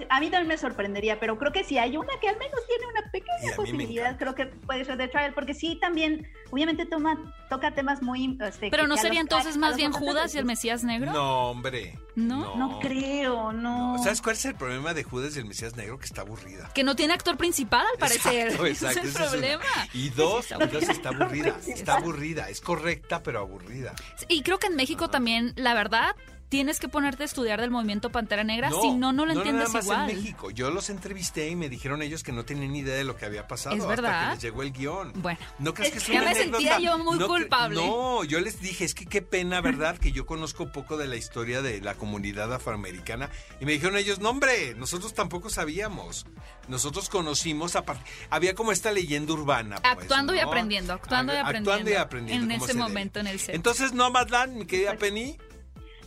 a 0.09 0.21
mí 0.21 0.31
también 0.31 0.49
me 0.49 0.59
sorprendería, 0.59 1.19
pero 1.21 1.39
creo 1.39 1.53
que 1.53 1.65
si 1.65 1.79
hay 1.79 1.97
una 1.97 2.13
que 2.21 2.29
al 2.29 2.37
menos 2.39 2.61
tiene 2.67 2.87
una 2.87 3.11
pequeña 3.11 3.57
posibilidad, 3.57 4.19
creo 4.19 4.35
que 4.35 4.47
puede 4.47 4.85
ser 4.85 4.97
The 4.99 5.09
Trial, 5.09 5.35
porque 5.35 5.55
sí 5.55 5.79
también, 5.81 6.27
obviamente 6.51 6.87
toma, 6.87 7.35
toca 7.49 7.75
temas 7.75 8.03
muy... 8.03 8.37
este, 8.41 8.71
Pero 8.71 8.87
no 8.87 8.97
sería 8.97 9.21
entonces 9.21 9.57
más 9.57 9.77
bien 9.77 9.93
Judas 9.93 10.35
y 10.35 10.39
el 10.39 10.45
Mesías 10.45 10.85
Negro. 10.85 11.13
No, 11.13 11.51
hombre. 11.51 11.99
¿No? 12.17 12.57
No 12.57 12.81
creo, 12.81 13.53
no. 13.53 13.97
¿Sabes 14.03 14.21
cuál 14.21 14.37
es 14.37 14.45
el 14.45 14.55
problema 14.55 14.95
de 14.95 15.05
Judas 15.05 15.37
y 15.37 15.39
el 15.39 15.47
Mesías 15.47 15.77
Negro? 15.77 15.99
Que 15.99 16.07
está 16.07 16.23
aburrida. 16.23 16.71
Que 16.75 16.85
no 16.85 16.97
tiene 16.97 17.15
actor 17.15 17.37
principal, 17.37 17.87
al 17.93 17.99
parecer. 17.99 18.49
Exacto, 18.49 18.67
Ese 18.67 18.87
exacto, 18.87 19.01
es 19.01 19.05
el 19.05 19.11
esa 19.11 19.25
es 19.25 19.31
una. 19.31 19.31
problema. 19.31 19.65
Y 19.95 20.09
dos, 20.11 20.47
Sí, 20.47 20.55
y 20.87 20.91
está 20.91 21.09
aburrida. 21.11 21.57
Está 21.67 21.97
aburrida. 21.97 22.49
Es 22.49 22.61
correcta, 22.61 23.23
pero 23.23 23.41
aburrida. 23.41 23.95
Y 24.29 24.43
creo 24.43 24.59
que 24.59 24.67
en 24.67 24.77
México 24.77 25.09
también, 25.09 25.53
la 25.57 25.75
verdad, 25.75 26.15
tienes 26.51 26.79
que 26.81 26.89
ponerte 26.89 27.23
a 27.23 27.27
estudiar 27.27 27.61
del 27.61 27.71
movimiento 27.71 28.11
Pantera 28.11 28.45
Negra, 28.45 28.71
si 28.83 28.91
no, 28.93 29.13
no 29.13 29.25
lo 29.25 29.33
entiendes 29.33 29.69
nada 29.69 29.73
más 29.73 29.85
igual. 29.85 30.11
en 30.11 30.17
México. 30.17 30.51
Yo 30.51 30.71
los 30.71 30.91
entrevisté 30.91 31.49
y 31.49 31.57
me 31.57 31.69
dijeron 31.71 32.03
ellos 32.03 32.23
que 32.23 32.33
no 32.33 32.45
tenían 32.45 32.73
ni 32.73 32.81
idea 32.81 32.97
de 32.97 33.05
lo 33.05 33.17
que 33.17 33.25
había 33.25 33.47
pasado. 33.47 33.77
¿Es 33.77 33.81
Hasta 33.83 33.89
verdad? 33.95 34.25
que 34.29 34.35
les 34.35 34.43
llegó 34.43 34.63
el 34.63 34.73
guion. 34.73 35.13
Bueno. 35.15 35.39
¿No 35.61 35.73
crees 35.73 35.93
que 35.93 35.99
es 35.99 36.07
Ya 36.09 36.15
una 36.15 36.25
me 36.25 36.31
anécdota? 36.33 36.59
sentía 36.59 36.79
yo 36.81 36.99
muy 36.99 37.19
No 37.19 37.27
culpable. 37.29 37.77
No, 37.77 38.25
yo 38.25 38.41
les 38.41 38.61
dije, 38.61 38.85
es 38.85 38.95
que 38.95 39.07
qué 39.07 39.23
pena, 39.23 39.61
¿verdad? 39.61 39.97
Que 39.97 40.13
yo 40.13 40.27
conozco 40.27 40.71
poco 40.73 40.97
de 40.97 41.07
la 41.07 41.17
historia 41.17 41.63
de 41.63 41.81
la 41.81 41.95
comunidad 41.95 42.53
afroamericana. 42.53 43.31
Y 43.61 43.65
me 43.65 43.73
dijeron 43.73 43.97
ellos, 43.97 44.19
no, 44.19 44.31
hombre, 44.31 44.75
nosotros 44.75 45.15
tampoco 45.15 45.51
sabíamos. 45.51 46.27
Nosotros 46.69 47.09
conocimos, 47.09 47.77
a 47.77 47.85
había 48.29 48.55
como 48.55 48.73
esta 48.73 48.91
leyenda 48.93 49.33
urbana. 49.33 49.77
pues, 49.81 49.93
Actuando 49.99 50.35
y 50.35 50.41
¿no? 50.41 50.49
aprendiendo, 50.49 50.93
actuando 50.95 51.33
y 51.33 51.37
aprendiendo. 51.37 51.71
Actuando 51.71 51.91
y 51.91 51.95
aprendiendo. 51.95 52.45
En 52.47 52.51
ese 52.53 52.67
se 52.67 52.73
debe. 52.73 52.83
momento 52.83 53.21
en 53.21 53.27
el 53.29 53.39
set. 53.41 53.55
Entonces, 53.55 53.93
Nomadland, 53.93 54.57
mi 54.57 54.67
querida 54.67 54.97
Penny, 54.97 55.37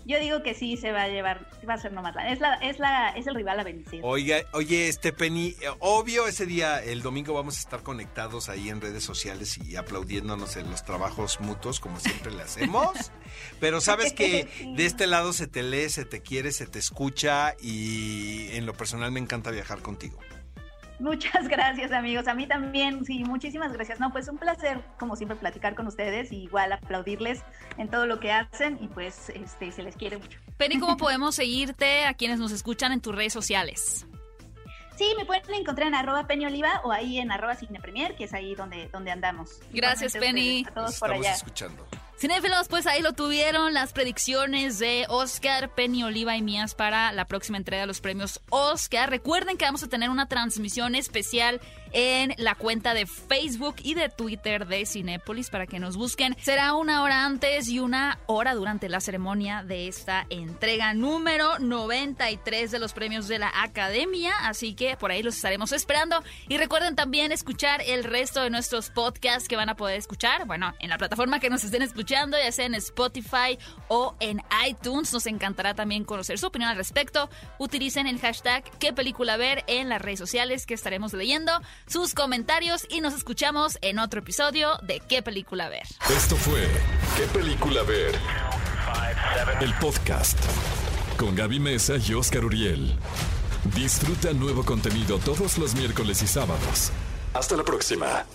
Yo 0.05 0.19
digo 0.19 0.43
que 0.43 0.53
sí 0.53 0.75
se 0.77 0.91
va 0.91 1.03
a 1.03 1.07
llevar, 1.07 1.47
va 1.67 1.75
a 1.75 1.77
ser 1.77 1.93
Nomadland. 1.93 2.31
Es, 2.31 2.39
la, 2.39 2.55
es, 2.55 2.79
la, 2.79 3.09
es 3.09 3.27
el 3.27 3.35
rival 3.35 3.59
a 3.59 3.63
vencer. 3.63 4.01
Oiga, 4.03 4.37
oye, 4.51 4.87
este 4.89 5.13
Penny, 5.13 5.55
obvio 5.79 6.27
ese 6.27 6.45
día, 6.45 6.83
el 6.83 7.01
domingo 7.01 7.33
vamos 7.33 7.57
a 7.57 7.59
estar 7.59 7.83
conectados 7.83 8.49
ahí 8.49 8.69
en 8.69 8.81
redes 8.81 9.03
sociales 9.03 9.57
y 9.57 9.75
aplaudiéndonos 9.75 10.57
en 10.57 10.69
los 10.69 10.83
trabajos 10.83 11.39
mutuos 11.39 11.79
como 11.79 11.99
siempre 11.99 12.31
le 12.31 12.41
hacemos. 12.41 13.11
Pero 13.59 13.81
sabes 13.81 14.13
que 14.13 14.47
de 14.75 14.85
este 14.85 15.07
lado 15.07 15.33
se 15.33 15.47
te 15.47 15.63
lee, 15.63 15.89
se 15.89 16.05
te 16.05 16.21
quiere, 16.21 16.51
se 16.51 16.67
te 16.67 16.79
escucha 16.79 17.55
y 17.61 18.49
en 18.51 18.65
lo 18.65 18.73
personal 18.73 19.11
me 19.11 19.19
encanta 19.19 19.51
viajar 19.51 19.81
contigo. 19.81 20.19
Muchas 20.99 21.47
gracias, 21.49 21.91
amigos. 21.91 22.27
A 22.27 22.33
mí 22.33 22.47
también, 22.47 23.05
sí, 23.05 23.23
muchísimas 23.23 23.73
gracias. 23.73 23.99
No, 23.99 24.11
pues 24.11 24.27
un 24.27 24.37
placer, 24.37 24.79
como 24.97 25.15
siempre, 25.15 25.37
platicar 25.37 25.75
con 25.75 25.87
ustedes 25.87 26.31
y 26.31 26.43
igual 26.43 26.71
aplaudirles 26.71 27.43
en 27.77 27.89
todo 27.89 28.05
lo 28.05 28.19
que 28.19 28.31
hacen 28.31 28.77
y 28.81 28.87
pues 28.87 29.29
este, 29.29 29.71
se 29.71 29.83
les 29.83 29.95
quiere 29.95 30.17
mucho. 30.17 30.39
Penny, 30.57 30.79
¿cómo 30.79 30.97
podemos 30.97 31.35
seguirte 31.35 32.05
a 32.05 32.13
quienes 32.13 32.39
nos 32.39 32.51
escuchan 32.51 32.91
en 32.91 33.01
tus 33.01 33.15
redes 33.15 33.33
sociales? 33.33 34.05
Sí, 34.95 35.11
me 35.17 35.25
pueden 35.25 35.43
encontrar 35.55 35.87
en 35.87 35.95
arroba 35.95 36.27
Penny 36.27 36.45
Oliva 36.45 36.81
o 36.83 36.91
ahí 36.91 37.17
en 37.17 37.31
arroba 37.31 37.55
Cinepremier, 37.55 38.15
que 38.15 38.25
es 38.25 38.33
ahí 38.33 38.53
donde, 38.53 38.89
donde 38.89 39.09
andamos. 39.09 39.59
Gracias, 39.71 40.13
Penny. 40.13 40.65
A 40.67 40.73
todos 40.73 40.89
Nos 40.91 40.99
por 40.99 41.09
estamos 41.09 41.25
allá. 41.25 41.35
escuchando. 41.35 41.87
Cinéfilos, 42.23 42.69
pues 42.69 42.87
ahí 42.87 43.01
lo 43.01 43.11
tuvieron 43.11 43.73
las 43.73 43.91
predicciones 43.91 44.79
de 44.79 45.05
Oscar, 45.09 45.75
Penny, 45.75 46.05
Oliva 46.05 46.37
y 46.37 46.41
mías 46.41 46.73
para 46.73 47.11
la 47.11 47.25
próxima 47.25 47.57
entrega 47.57 47.81
de 47.81 47.87
los 47.87 47.99
premios 47.99 48.39
Oscar. 48.49 49.09
Recuerden 49.09 49.57
que 49.57 49.65
vamos 49.65 49.83
a 49.83 49.89
tener 49.89 50.09
una 50.09 50.29
transmisión 50.29 50.95
especial 50.95 51.59
en 51.91 52.33
la 52.37 52.55
cuenta 52.55 52.93
de 52.93 53.05
Facebook 53.05 53.75
y 53.83 53.93
de 53.93 54.07
Twitter 54.07 54.65
de 54.67 54.85
Cinépolis 54.85 55.49
para 55.49 55.67
que 55.67 55.79
nos 55.79 55.97
busquen. 55.97 56.35
Será 56.41 56.73
una 56.75 57.03
hora 57.03 57.25
antes 57.25 57.67
y 57.67 57.79
una 57.79 58.17
hora 58.25 58.55
durante 58.55 58.87
la 58.87 59.01
ceremonia 59.01 59.61
de 59.61 59.89
esta 59.89 60.25
entrega 60.29 60.93
número 60.93 61.59
93 61.59 62.71
de 62.71 62.79
los 62.79 62.93
premios 62.93 63.27
de 63.27 63.37
la 63.37 63.51
Academia. 63.53 64.33
Así 64.43 64.73
que 64.75 64.95
por 64.95 65.11
ahí 65.11 65.21
los 65.21 65.35
estaremos 65.35 65.73
esperando. 65.73 66.23
Y 66.47 66.57
recuerden 66.57 66.95
también 66.95 67.33
escuchar 67.33 67.81
el 67.85 68.05
resto 68.05 68.41
de 68.41 68.49
nuestros 68.49 68.89
podcasts 68.89 69.49
que 69.49 69.57
van 69.57 69.69
a 69.69 69.75
poder 69.75 69.97
escuchar, 69.97 70.47
bueno, 70.47 70.73
en 70.79 70.89
la 70.89 70.97
plataforma 70.97 71.39
que 71.41 71.51
nos 71.51 71.65
estén 71.65 71.81
escuchando 71.81 72.12
ya 72.13 72.51
sea 72.51 72.65
en 72.65 72.75
Spotify 72.75 73.57
o 73.87 74.15
en 74.19 74.41
iTunes. 74.67 75.13
Nos 75.13 75.25
encantará 75.25 75.73
también 75.73 76.03
conocer 76.03 76.37
su 76.37 76.47
opinión 76.47 76.71
al 76.71 76.77
respecto. 76.77 77.29
Utilicen 77.57 78.07
el 78.07 78.19
hashtag 78.19 78.63
qué 78.79 78.93
película 78.93 79.37
ver 79.37 79.63
en 79.67 79.89
las 79.89 80.01
redes 80.01 80.19
sociales 80.19 80.65
que 80.65 80.73
estaremos 80.73 81.13
leyendo 81.13 81.51
sus 81.87 82.13
comentarios 82.13 82.85
y 82.89 83.01
nos 83.01 83.13
escuchamos 83.13 83.77
en 83.81 83.99
otro 83.99 84.19
episodio 84.19 84.77
de 84.83 84.99
qué 84.99 85.21
película 85.21 85.69
ver. 85.69 85.83
Esto 86.09 86.35
fue 86.35 86.67
¿Qué 87.17 87.27
película 87.27 87.83
ver? 87.83 88.15
El 89.61 89.73
podcast 89.75 90.37
con 91.17 91.35
Gaby 91.35 91.59
Mesa 91.59 91.95
y 91.97 92.13
Oscar 92.13 92.45
Uriel. 92.45 92.97
Disfruta 93.75 94.33
nuevo 94.33 94.65
contenido 94.65 95.19
todos 95.19 95.57
los 95.57 95.75
miércoles 95.75 96.21
y 96.23 96.27
sábados. 96.27 96.91
Hasta 97.33 97.55
la 97.55 97.63
próxima. 97.63 98.25